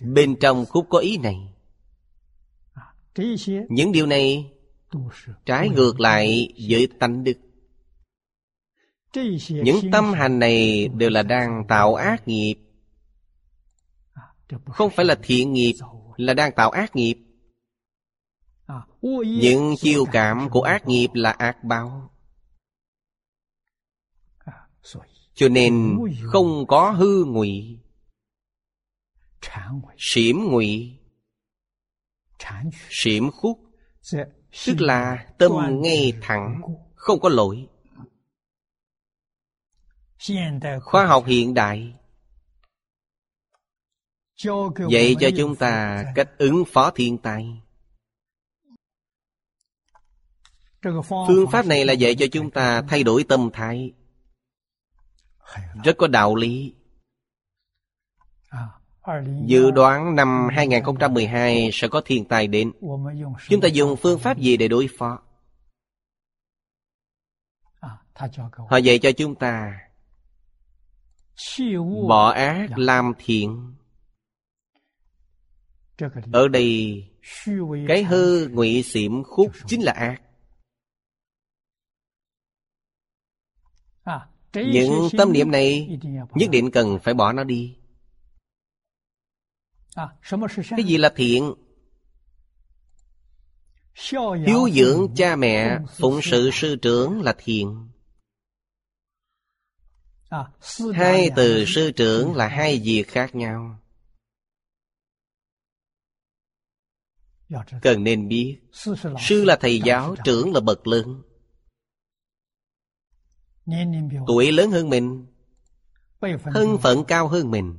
[0.00, 1.36] Bên trong khúc có ý này.
[3.68, 4.54] Những điều này
[5.46, 7.38] Trái ngược lại với tánh đức.
[9.48, 12.54] Những tâm hành này đều là đang tạo ác nghiệp.
[14.66, 15.74] Không phải là thiện nghiệp,
[16.16, 17.23] Là đang tạo ác nghiệp.
[19.24, 22.10] Những chiêu cảm của ác nghiệp là ác báo.
[25.34, 25.98] Cho nên
[26.32, 27.78] không có hư ngụy.
[29.98, 30.98] Xỉm ngụy.
[32.90, 33.58] Xỉm khúc
[34.66, 36.60] Tức là tâm ngay thẳng
[36.94, 37.68] Không có lỗi.
[40.82, 41.94] Khoa học hiện đại.
[44.90, 47.63] Dạy cho chúng ta cách ứng phó thiên tai.
[51.28, 53.92] phương pháp này là dạy cho chúng ta thay đổi tâm thái.
[55.84, 56.74] Rất có đạo lý.
[59.46, 62.72] Dự đoán năm 2012 sẽ có thiên tai đến.
[63.48, 65.18] Chúng ta dùng phương pháp gì để đối phó?
[68.70, 69.80] Họ dạy cho chúng ta
[72.08, 73.74] Bỏ ác làm thiện.
[76.32, 77.04] Ở đây,
[77.88, 80.23] Cái hư ngụy xỉm khúc chính là ác.
[84.54, 85.98] những tâm niệm này
[86.34, 87.76] nhất định cần phải bỏ nó đi.
[90.70, 91.54] Cái gì là thiện?
[94.46, 97.88] Hiếu dưỡng cha mẹ phụng sự sư trưởng là thiện.
[100.94, 103.80] Hai từ sư trưởng là hai việc khác nhau.
[107.82, 108.60] Cần nên biết.
[109.20, 111.22] Sư là thầy giáo trưởng là bậc lương
[114.26, 115.26] tuổi lớn hơn mình.
[116.54, 117.78] Thân phận cao hơn mình.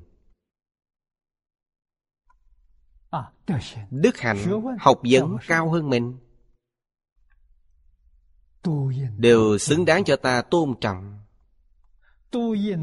[3.90, 6.18] Đức hạnh học vấn cao hơn mình.
[9.18, 11.20] Đều xứng đáng cho ta tôn trọng.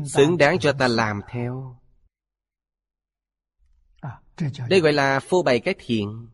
[0.07, 1.79] Xứng đáng cho ta làm theo.
[4.69, 6.29] Đây gọi là phô bày cái thiện.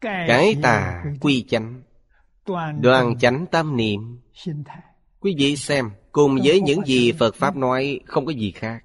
[0.00, 1.82] Cái tà quy chánh.
[2.80, 4.20] Đoàn chánh tâm niệm.
[5.24, 8.84] Quý vị xem, cùng với những gì Phật Pháp nói không có gì khác.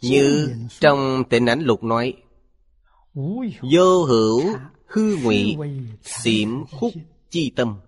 [0.00, 2.14] Như trong tịnh ảnh lục nói,
[3.72, 4.42] Vô hữu
[4.86, 5.56] hư ngụy
[6.02, 6.92] xỉm khúc
[7.30, 7.80] chi tâm.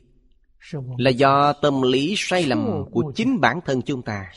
[0.99, 4.33] là do tâm lý sai lầm của chính bản thân chúng ta.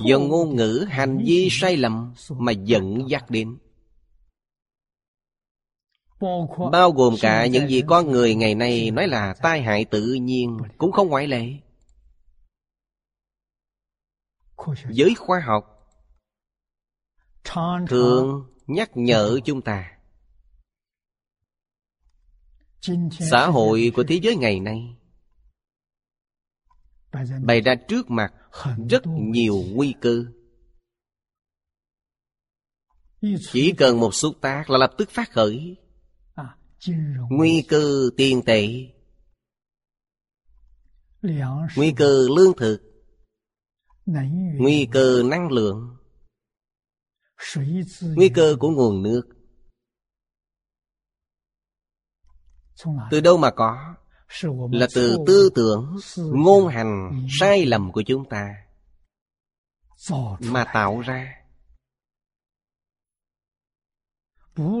[0.00, 3.58] Do ngôn ngữ hành vi sai lầm mà dẫn dắt đến
[6.72, 10.58] bao gồm cả những gì con người ngày nay nói là tai hại tự nhiên
[10.78, 11.46] cũng không ngoại lệ.
[14.90, 15.76] Giới khoa học
[17.88, 19.96] thường nhắc nhở chúng ta
[23.30, 24.96] xã hội của thế giới ngày nay
[27.42, 28.34] bày ra trước mặt
[28.90, 30.24] rất nhiều nguy cơ.
[33.52, 35.76] Chỉ cần một xúc tác là lập tức phát khởi.
[37.30, 38.66] Nguy cơ tiền tệ
[41.76, 42.80] Nguy cơ lương thực.
[44.58, 45.96] Nguy cơ năng lượng.
[48.02, 49.22] Nguy cơ của nguồn nước.
[53.10, 53.94] Từ đâu mà có?
[54.72, 58.54] Là từ tư tưởng Ngôn hành sai lầm của chúng ta
[60.40, 61.39] Mà tạo ra.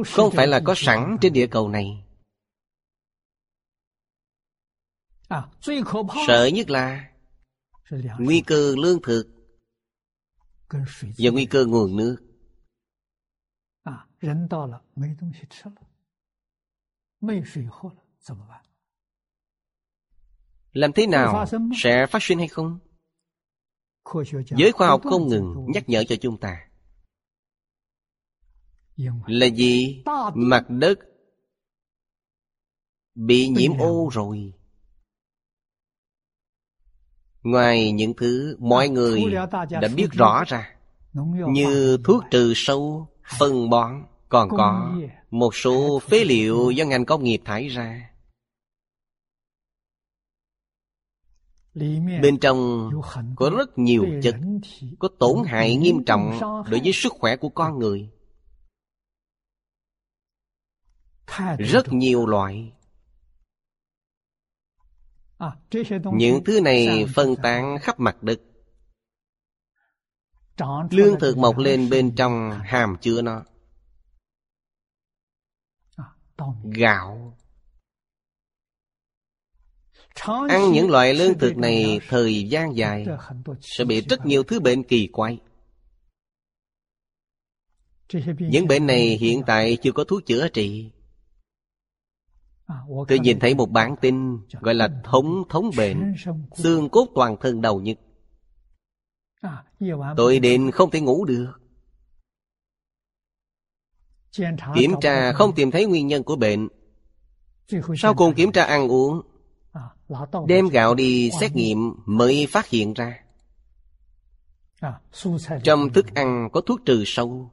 [0.06, 2.04] không phải là có sẵn trên địa cầu này.
[6.26, 7.10] Sợ nhất là
[8.18, 9.26] nguy cơ lương thực
[11.18, 12.16] và nguy cơ nguồn nước.
[20.72, 21.46] Làm thế nào
[21.82, 22.78] sẽ phát sinh hay không?
[24.58, 26.69] Giới khoa học không ngừng nhắc nhở cho chúng ta.
[29.26, 30.02] Là gì?
[30.34, 30.98] Mặt đất
[33.14, 34.52] Bị nhiễm ô rồi.
[37.42, 39.24] Ngoài những thứ mọi người
[39.70, 40.76] đã biết rõ ra
[41.48, 43.08] Như thuốc trừ sâu,
[43.38, 44.96] phân bón Còn có
[45.30, 48.10] một số phế liệu do ngành công nghiệp thải ra.
[52.22, 52.90] Bên trong
[53.36, 54.34] có rất nhiều chất
[54.98, 56.38] Có tổn hại nghiêm trọng
[56.70, 58.10] đối với sức khỏe của con người
[61.58, 62.72] Rất nhiều loại.
[66.12, 68.40] Những thứ này phân tán khắp mặt đất.
[70.90, 73.44] Lương thực mọc lên bên trong hàm chứa nó.
[76.64, 77.36] Gạo.
[80.48, 83.06] Ăn những loại lương thực này thời gian dài
[83.60, 85.38] sẽ bị rất nhiều thứ bệnh kỳ quái.
[88.38, 90.90] Những bệnh này hiện tại chưa có thuốc chữa trị
[93.08, 96.14] Tôi nhìn thấy một bản tin gọi là thống thống bệnh
[96.54, 97.98] Xương cốt toàn thân đầu nhức.
[100.16, 101.52] Tôi đến không thể ngủ được.
[104.74, 106.68] Kiểm tra không tìm thấy nguyên nhân của bệnh.
[107.96, 109.22] Sau cùng kiểm tra ăn uống.
[110.46, 113.20] Đem gạo đi xét nghiệm mới phát hiện ra.
[115.62, 117.50] Trong thức ăn có thuốc trừ sâu.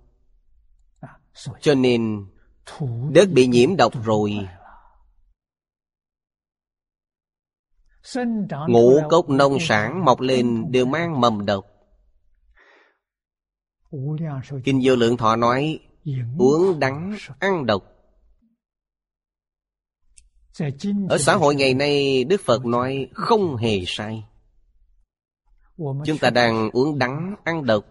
[1.62, 2.26] Cho nên
[3.12, 4.48] Đất bị nhiễm độc rồi
[8.68, 11.66] Ngũ cốc nông sản mọc lên đều mang mầm độc.
[14.64, 15.80] Kinh vô lượng thọ nói
[16.38, 17.84] Uống đắng, ăn độc.
[21.10, 24.24] Ở xã hội ngày nay Đức Phật nói không hề sai.
[25.78, 27.86] Chúng ta đang uống đắng, ăn độc.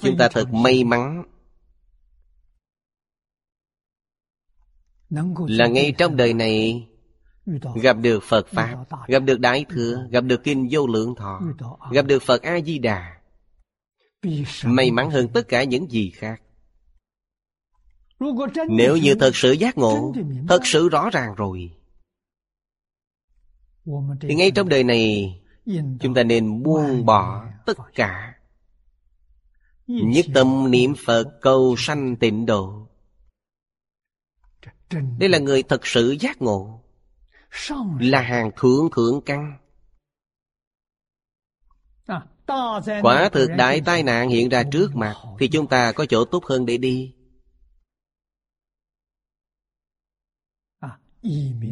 [0.00, 1.24] Chúng ta thật may mắn.
[5.46, 6.88] Là ngay trong đời này
[7.82, 11.40] Gặp được Phật Pháp Gặp được Đại Thừa Gặp được Kinh Vô Lượng Thọ
[11.92, 13.20] Gặp được Phật A-di-đà.
[14.64, 16.42] May mắn hơn tất cả những gì khác.
[18.68, 20.12] Nếu như thật sự giác ngộ
[20.48, 21.70] Thật sự rõ ràng rồi.
[24.20, 25.34] Thì ngay trong đời này
[26.00, 28.34] Chúng ta nên buông bỏ tất cả.
[29.86, 32.88] Nhất tâm niệm Phật cầu sanh tịnh độ.
[35.18, 36.83] Đây là người thật sự giác ngộ
[38.00, 39.58] là hàng thượng thượng căn
[43.02, 46.44] quả thực đại tai nạn hiện ra trước mặt thì chúng ta có chỗ tốt
[46.44, 47.14] hơn để đi.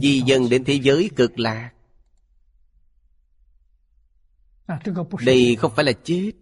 [0.03, 1.73] Di dân đến thế giới cực lạc.
[5.25, 6.33] Đây không phải là chết.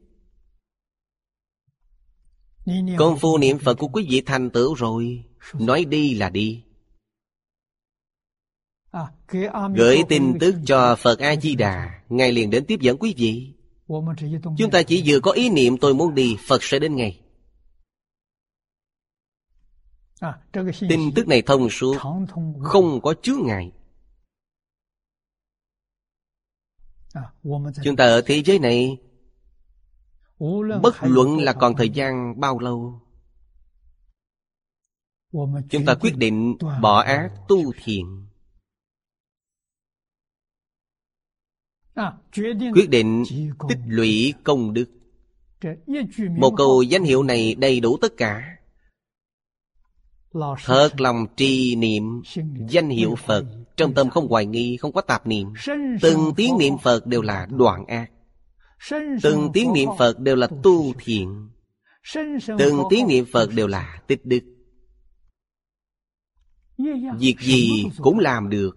[2.99, 5.25] Công phu niệm phật của quý vị thành tựu rồi.
[5.55, 6.65] Nói đi là đi
[9.75, 13.55] Gửi tin tức cho Phật A-di-đà Ngài liền đến tiếp dẫn quý vị.
[14.59, 17.21] Chúng ta chỉ vừa có ý niệm tôi muốn đi Phật sẽ đến ngay.
[20.89, 21.97] Tin tức này thông suốt
[22.63, 23.73] Không có chướng ngại.
[27.85, 28.99] Chúng ta ở thế giới này
[30.83, 33.01] Bất luận là còn thời gian bao lâu
[35.71, 38.30] Chúng ta quyết định bỏ ác tu thiện
[42.75, 43.25] quyết định
[43.69, 44.87] tích lũy công đức.
[46.39, 48.57] Một câu danh hiệu này đầy đủ tất cả.
[50.65, 52.23] Thật lòng trì niệm
[52.69, 53.45] danh hiệu phật.
[53.77, 55.49] trong tâm không hoài nghi không có tạp niệm.
[56.01, 58.11] Từng tiếng niệm phật đều là đoạn ác.
[59.23, 61.49] Từng tiếng niệm phật đều là tu thiện.
[62.59, 64.41] Từng tiếng niệm phật đều là tích đức.
[67.19, 68.77] Việc gì cũng làm được.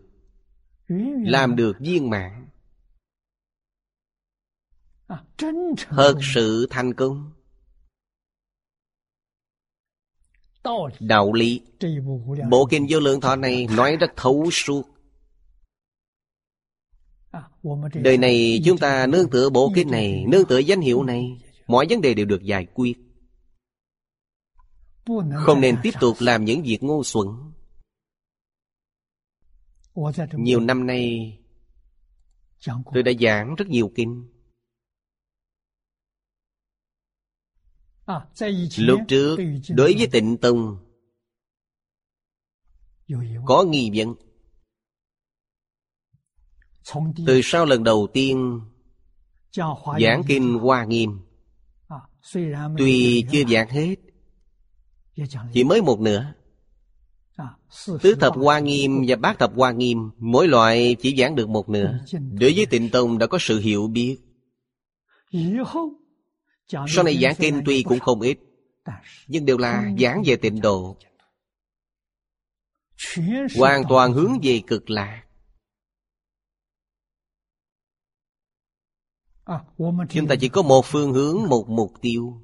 [1.25, 2.42] Làm được viên mãn
[5.89, 7.31] thật sự thành công.
[10.99, 11.61] Đạo lý.
[12.49, 14.83] bộ kinh vô lượng thọ này nói rất thấu suốt.
[17.93, 21.85] Đời này chúng ta nương tựa bộ kinh này nương tựa danh hiệu này mọi
[21.89, 22.93] vấn đề đều được giải quyết.
[25.35, 27.27] Không nên tiếp tục làm những việc ngu xuẩn.
[30.33, 31.33] Nhiều năm nay
[32.93, 34.32] tôi đã giảng rất nhiều kinh
[38.77, 39.37] Lúc trước
[39.69, 40.77] đối với tịnh tông
[43.45, 44.15] Có nghi vấn.
[47.27, 48.61] Từ sau lần đầu tiên
[50.01, 51.19] Giảng kinh Hoa Nghiêm.
[52.77, 53.95] Tuy chưa giảng hết
[55.53, 56.33] Chỉ mới một nửa.
[58.01, 61.69] Tứ thập Hoa Nghiêm và bát thập Hoa Nghiêm Mỗi loại chỉ giảng được một
[61.69, 61.99] nửa.
[62.39, 64.17] Đối với tịnh tông đã có sự hiểu biết.
[66.87, 68.39] Sau này giảng kinh tuy cũng không ít
[69.27, 70.97] Nhưng đều là giảng về tịnh độ.
[73.57, 75.23] Hoàn toàn hướng về cực lạc.
[80.09, 82.41] Chúng ta chỉ có một phương hướng, một mục tiêu.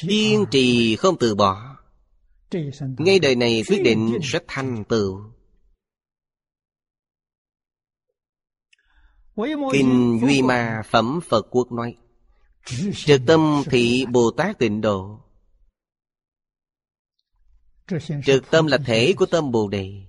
[0.00, 1.76] Kiên trì không từ bỏ.
[2.98, 5.32] Ngay đời này quyết định sẽ thành tựu.
[9.72, 11.96] Kinh Duy Ma Phẩm Phật Quốc nói
[12.94, 15.20] Trực tâm thị Bồ Tát tịnh độ.
[18.26, 20.06] Trực tâm là thể của tâm Bồ Đề.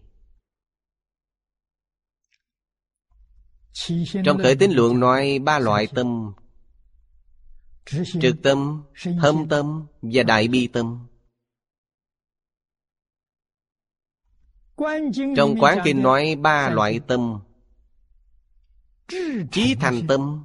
[4.26, 6.34] Trong khởi tín luận nói ba loại tâm.
[8.22, 8.84] Trực tâm,
[9.22, 11.08] thâm tâm và đại bi tâm.
[15.38, 17.40] Trong quán kinh nói ba loại tâm.
[19.52, 20.44] Trí thành tâm,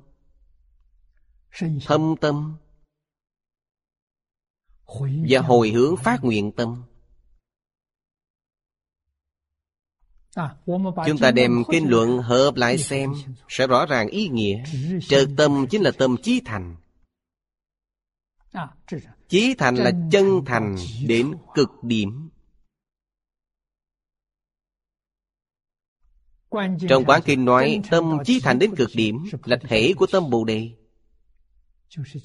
[1.86, 2.56] thâm tâm.
[5.28, 6.82] Và hồi hướng phát nguyện tâm.
[11.06, 13.12] Chúng ta đem kinh luận hợp lại xem
[13.48, 14.64] Sẽ rõ ràng ý nghĩa.
[15.08, 16.76] Trực tâm chính là tâm chí thành.
[19.28, 20.76] Chí thành là chân thành
[21.06, 22.30] đến cực điểm.
[26.88, 30.44] Trong quán kinh nói Tâm chí thành đến cực điểm Là thể của tâm Bồ
[30.44, 30.83] Đề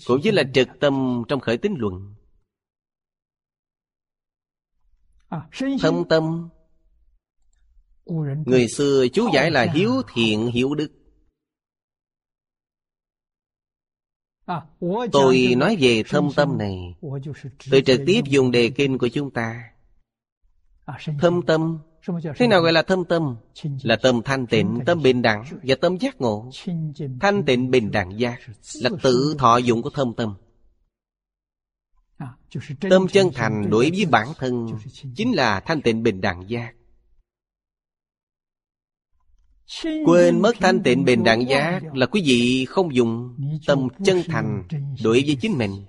[0.05, 2.15] Cũng chính là trực tâm trong khởi tín luận.
[5.81, 6.49] Thâm tâm.
[8.45, 10.91] Người xưa chú giải là hiếu thiện hiếu đức.
[15.11, 16.95] Tôi nói về thâm tâm này.
[17.71, 19.73] Tôi trực tiếp dùng đề kinh của chúng ta.
[21.21, 21.79] Thâm tâm
[22.35, 23.35] Thế nào gọi là thâm tâm?
[23.83, 26.49] Là tâm thanh tịnh, tâm bình đẳng và tâm giác ngộ.
[27.21, 28.39] Thanh tịnh bình đẳng giác
[28.81, 30.35] Là tự thọ dụng của thâm tâm.
[32.89, 34.67] Tâm chân thành đối với bản thân
[35.15, 36.73] Chính là thanh tịnh bình đẳng giác.
[40.05, 43.35] Quên mất thanh tịnh bình đẳng giác Là quý vị không dùng
[43.67, 44.63] tâm chân thành
[45.03, 45.85] đối với chính mình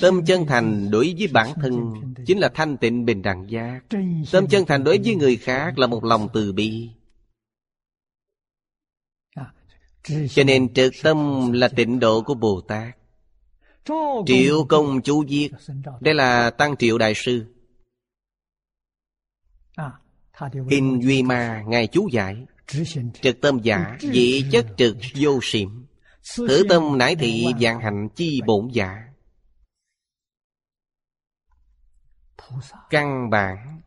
[0.00, 1.92] Tâm chân thành đối với bản thân
[2.26, 3.80] Chính là thanh tịnh bình đẳng giác.
[4.32, 6.90] Tâm chân thành đối với người khác Là một lòng từ bi.
[10.30, 12.96] Cho nên trực tâm là tịnh độ của Bồ Tát.
[14.26, 15.50] Triệu công chú viết.
[16.00, 17.44] Đây là Tăng Triệu Đại Sư.
[20.70, 22.36] Kinh Duy Ma Ngài chú giải.
[23.22, 25.86] Trực tâm giả Dị chất trực vô xỉm
[26.36, 29.09] Thử tâm nải thị dạng hạnh chi bổn giả
[32.90, 33.80] Căn bản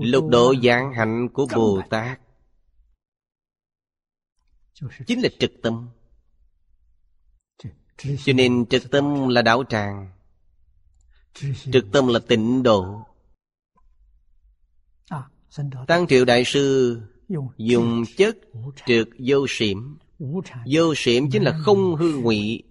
[0.00, 2.20] Lục độ dạng hạnh của Bồ Tát.
[5.06, 5.88] Chính là trực tâm.
[7.96, 10.12] Cho nên trực tâm là đạo tràng.
[11.72, 13.02] Trực tâm là tịnh độ.
[15.86, 17.00] Tăng Triệu Đại Sư
[17.56, 18.36] dùng chất
[18.86, 19.98] trực vô xỉm
[20.70, 22.62] Vô xỉm chính là không hư ngụy.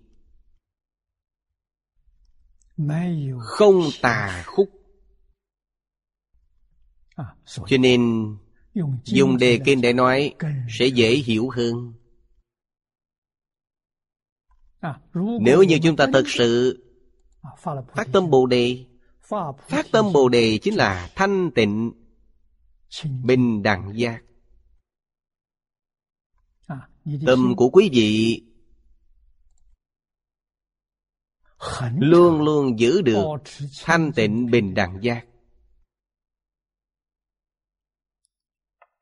[3.39, 4.85] Không tà khúc
[7.46, 8.02] cho nên,
[9.04, 10.34] dùng đề kinh để nói
[10.70, 11.94] Sẽ dễ hiểu hơn.
[15.42, 16.82] Nếu như chúng ta thật sự
[17.96, 18.86] Phát tâm Bồ Đề,
[19.68, 21.92] Phát tâm Bồ Đề chính là thanh tịnh,
[23.24, 24.22] Bình đẳng giác.
[27.26, 28.42] Tâm của quý vị
[31.98, 33.24] Luôn luôn giữ được
[33.84, 35.26] Thanh tịnh, bình đẳng giác.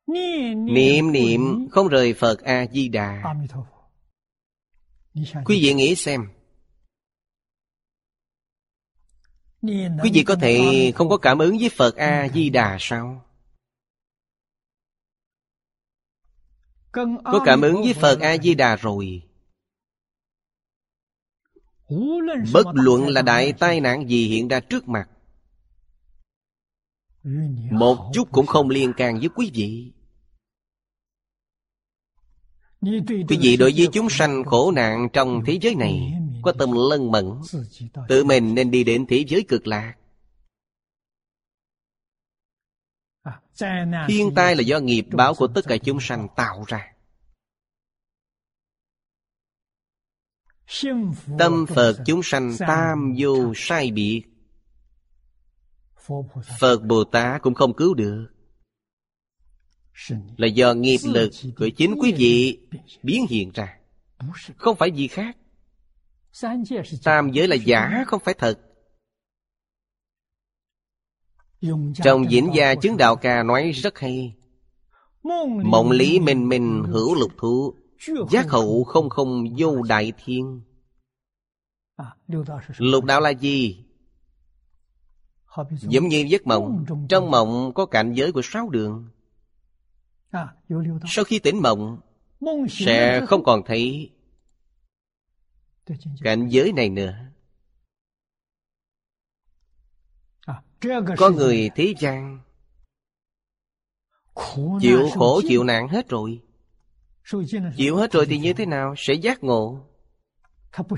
[0.08, 3.24] Niệm niệm không rời Phật A-di-đà.
[5.46, 6.28] Quý vị nghĩ xem.
[10.02, 13.26] Quý vị có thể không có cảm ứng với Phật A-di-đà sao?
[16.92, 19.22] Có cảm ứng với Phật A-di-đà rồi.
[22.54, 25.10] Bất luận là đại tai nạn gì hiện ra trước mặt
[27.72, 29.93] Một chút cũng không liên can với quý vị
[33.30, 37.12] Quý vị đối với chúng sanh khổ nạn trong thế giới này Có tâm lân
[37.12, 37.26] mẫn,
[38.08, 39.96] Tự mình nên đi đến thế giới cực lạc.
[44.08, 46.94] Thiên tai là do nghiệp báo của tất cả chúng sanh tạo ra.
[51.40, 54.24] Tâm Phật chúng sanh tam vô sai biệt.
[56.60, 58.33] Phật Bồ Tát cũng không cứu được.
[60.38, 62.60] Là do nghiệp lực của chính quý vị
[63.04, 63.78] biến hiện ra.
[64.58, 65.38] Không phải gì khác.
[67.04, 68.60] Tam giới là giả không phải thật.
[72.04, 74.36] Trong diễn gia chứng đạo ca nói rất hay.
[75.64, 77.74] Mộng lý minh minh hữu lục thú.
[78.32, 80.62] Giác hậu không không vô đại thiên.
[82.78, 83.86] Lục đạo là gì?
[85.82, 86.86] Giống như giấc mộng.
[87.10, 89.10] Trong mộng có cảnh giới của sáu đường
[91.06, 92.00] Sau khi tỉnh mộng
[92.70, 94.12] Sẽ không còn thấy
[96.22, 97.16] Cảnh giới này nữa.
[101.18, 102.40] Có người thế gian
[104.82, 106.42] Chịu khổ chịu nạn hết rồi.
[107.78, 108.94] Chịu hết rồi thì như thế nào?
[108.98, 109.86] Sẽ giác ngộ.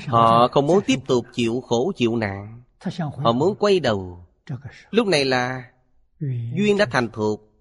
[0.07, 2.63] Họ không muốn tiếp tục chịu khổ chịu nạn.
[3.17, 4.25] Họ muốn quay đầu.
[4.91, 5.71] Lúc này là
[6.55, 7.54] Duyên đã thành thuộc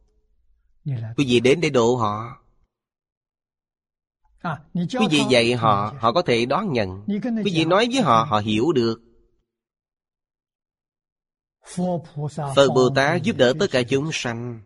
[0.84, 2.40] Quý vị đến để độ họ.
[4.74, 7.04] Quý vị dạy họ Họ có thể đón nhận.
[7.44, 9.00] Quý vị nói với họ Họ hiểu được.
[12.56, 14.62] Phật Bồ Tát giúp đỡ tất cả chúng sanh.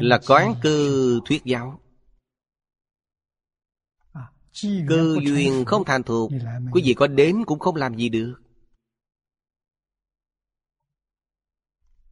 [0.00, 1.80] Là quán cư thuyết giáo.
[4.88, 6.30] Cơ duyên không thành thuộc.
[6.72, 8.34] Quý vị có đến cũng không làm gì được.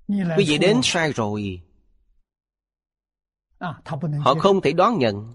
[0.09, 1.63] Quý vị đến sai rồi
[4.21, 5.35] Họ không thể đón nhận.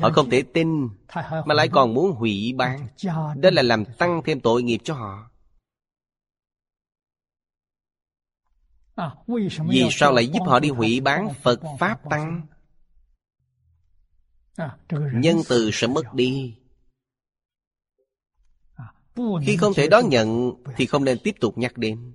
[0.00, 0.88] Họ không thể tin
[1.46, 2.88] Mà lại còn muốn hủy bán
[3.36, 5.30] Đó là làm tăng thêm tội nghiệp cho họ.
[9.68, 12.46] Vì sao lại giúp họ đi hủy bán Phật Pháp Tăng?
[15.12, 16.56] Nhân từ sẽ mất đi.
[19.46, 22.12] Khi không thể đón nhận Thì không nên tiếp tục nhắc đến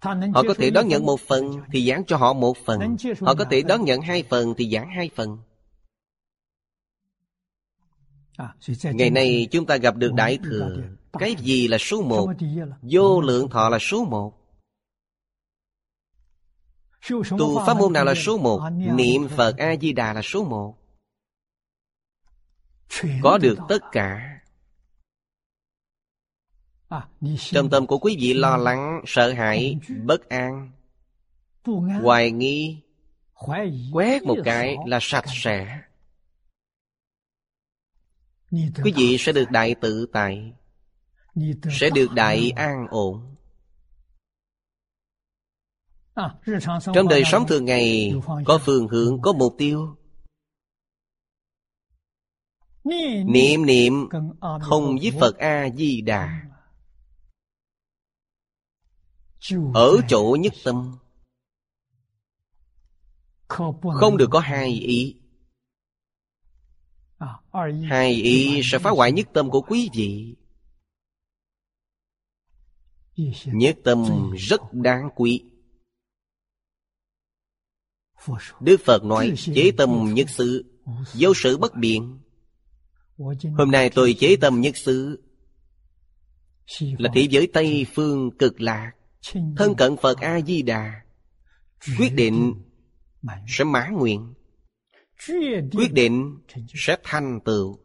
[0.00, 2.96] Họ có thể đón nhận một phần Thì giảng cho họ một phần.
[3.20, 5.38] Họ có thể đón nhận hai phần Thì giảng hai phần.
[8.82, 10.76] Ngày nay chúng ta gặp được Đại Thừa.
[11.12, 12.32] Cái gì là số một?
[12.82, 14.32] Vô lượng thọ là số một.
[17.38, 18.60] Tu pháp môn nào là số một?
[18.72, 20.74] Niệm Phật A-di-đà là số một.
[23.22, 24.35] Có được tất cả
[27.38, 30.70] Trong tâm của quý vị lo lắng, sợ hãi, bất an
[32.02, 32.82] Hoài nghi
[33.92, 35.82] Quét một cái là sạch sẽ.
[38.50, 40.52] Quý vị sẽ được đại tự tại
[41.70, 43.34] Sẽ được đại an ổn.
[46.94, 48.14] Trong đời sống thường ngày
[48.44, 49.96] Có phương hướng, có mục tiêu.
[53.26, 54.08] Niệm niệm
[54.40, 56.45] Thông với Phật A-di-đà
[59.74, 60.98] Ở chỗ nhất tâm.
[63.48, 65.16] Không được có hai ý.
[67.88, 70.34] Hai ý sẽ phá hoại nhất tâm của quý vị.
[73.44, 75.44] Nhất tâm rất đáng quý.
[78.60, 80.64] Đức Phật nói chế tâm nhất xứ
[81.14, 82.20] Dấu sự bất biện.
[83.58, 85.22] Hôm nay tôi chế tâm nhất xứ.
[86.80, 88.92] Là thế giới Tây Phương cực lạc
[89.32, 91.02] Thân cận Phật A-di-đà.
[91.98, 92.54] Quyết định
[93.48, 94.34] sẽ mãn nguyện.
[95.72, 96.38] Quyết định
[96.74, 97.78] sẽ thành tựu.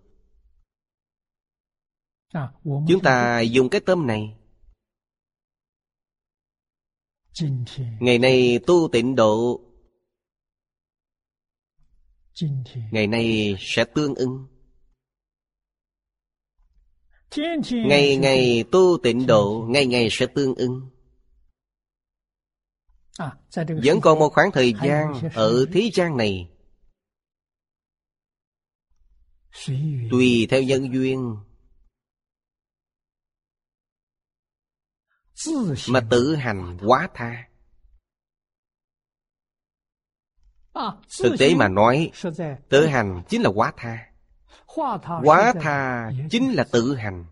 [2.64, 4.38] Chúng ta dùng cái tâm này.
[8.00, 9.62] Ngày nay tu tịnh độ.
[12.92, 14.48] Ngày nay sẽ tương ưng
[17.72, 20.90] Ngày ngày tu tịnh độ Ngày ngày sẽ tương ưng
[23.84, 26.50] Vẫn còn một khoảng thời gian Ở thế gian này.
[30.12, 31.36] Tùy theo nhân duyên.
[35.90, 37.48] Mà tự hành quá tha.
[41.20, 42.12] Thực tế mà nói
[42.70, 44.12] Tự hành chính là quá tha.
[45.24, 47.26] Quá tha chính là tự hành.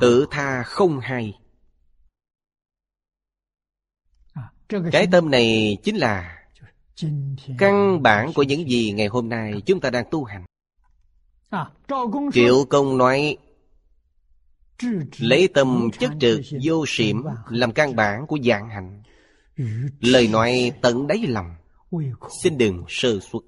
[0.00, 1.41] Tự tha không hay
[4.92, 6.38] Cái tâm này chính là
[7.58, 10.44] Căn bản của những gì ngày hôm nay chúng ta đang tu hành.
[12.32, 13.36] Triệu công nói
[15.18, 19.02] Lấy tâm chất trực vô xỉm Làm căn bản của dạng hành.
[20.00, 21.54] Lời nói tận đáy lòng.
[22.42, 23.42] Xin đừng sơ suất.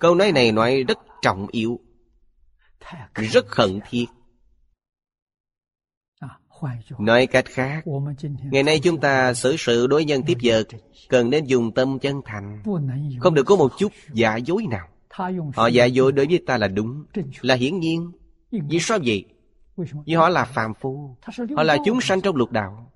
[0.00, 1.80] Câu nói này nói rất trọng yếu.
[3.14, 4.06] Rất khẩn thiết
[6.98, 7.84] Nói cách khác
[8.50, 10.66] Ngày nay chúng ta xử sự đối nhân tiếp vật
[11.08, 12.62] Cần nên dùng tâm chân thành.
[13.20, 14.88] Không được có một chút giả dối nào.
[15.54, 17.04] Họ giả dối đối với ta là đúng
[17.40, 18.12] Là hiển nhiên.
[18.50, 19.24] Vì sao vậy?
[20.06, 21.16] Vì họ là phàm phu.
[21.56, 22.92] Họ là chúng sanh trong lục đạo.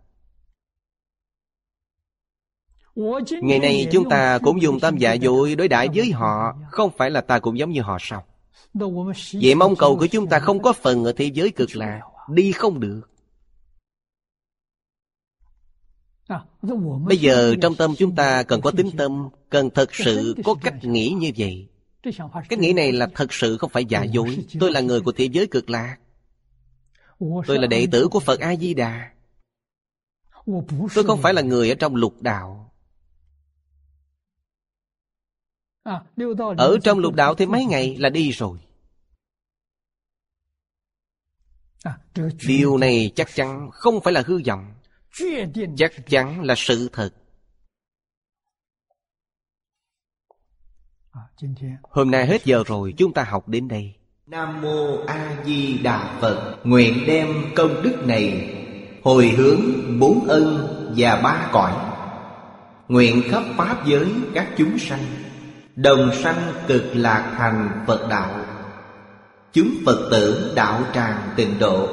[3.42, 6.54] Ngày nay chúng ta cũng dùng tâm giả dối đối đãi với họ.
[6.70, 8.24] Không phải là ta cũng giống như họ sao?
[9.42, 12.00] Vậy mong cầu của chúng ta không có phần ở thế giới cực lạc.
[12.28, 13.10] Đi không được
[17.06, 20.74] Bây giờ trong tâm chúng ta cần có tính tâm Cần thật sự có cách
[20.82, 21.68] nghĩ như vậy.
[22.48, 24.38] Cách nghĩ này là thật sự không phải giả dối.
[24.60, 25.96] Tôi là người của thế giới cực lạc.
[27.18, 29.10] Tôi là đệ tử của Phật A-di-đà.
[30.94, 32.72] Tôi không phải là người ở trong lục đạo.
[36.56, 38.58] Ở trong lục đạo thêm mấy ngày là đi rồi.
[42.46, 44.74] Điều này chắc chắn không phải là hư vọng
[45.76, 47.10] Chắc chắn là sự thật.
[51.82, 53.94] Hôm nay hết giờ rồi, chúng ta học đến đây.
[54.26, 58.56] Nam Mô A Di Đà Phật, Nguyện đem công đức này
[59.04, 59.60] Hồi hướng
[59.98, 61.72] bốn ân và ba cõi.
[62.88, 65.04] Nguyện khắp Pháp giới các chúng sanh,
[65.76, 68.30] Đồng sanh cực lạc thành Phật đạo.
[69.52, 71.88] Chúng Phật tử đạo tràng tịnh độ.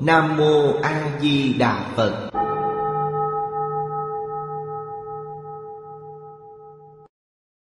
[0.00, 2.30] Nam Mô A Di Đà Phật.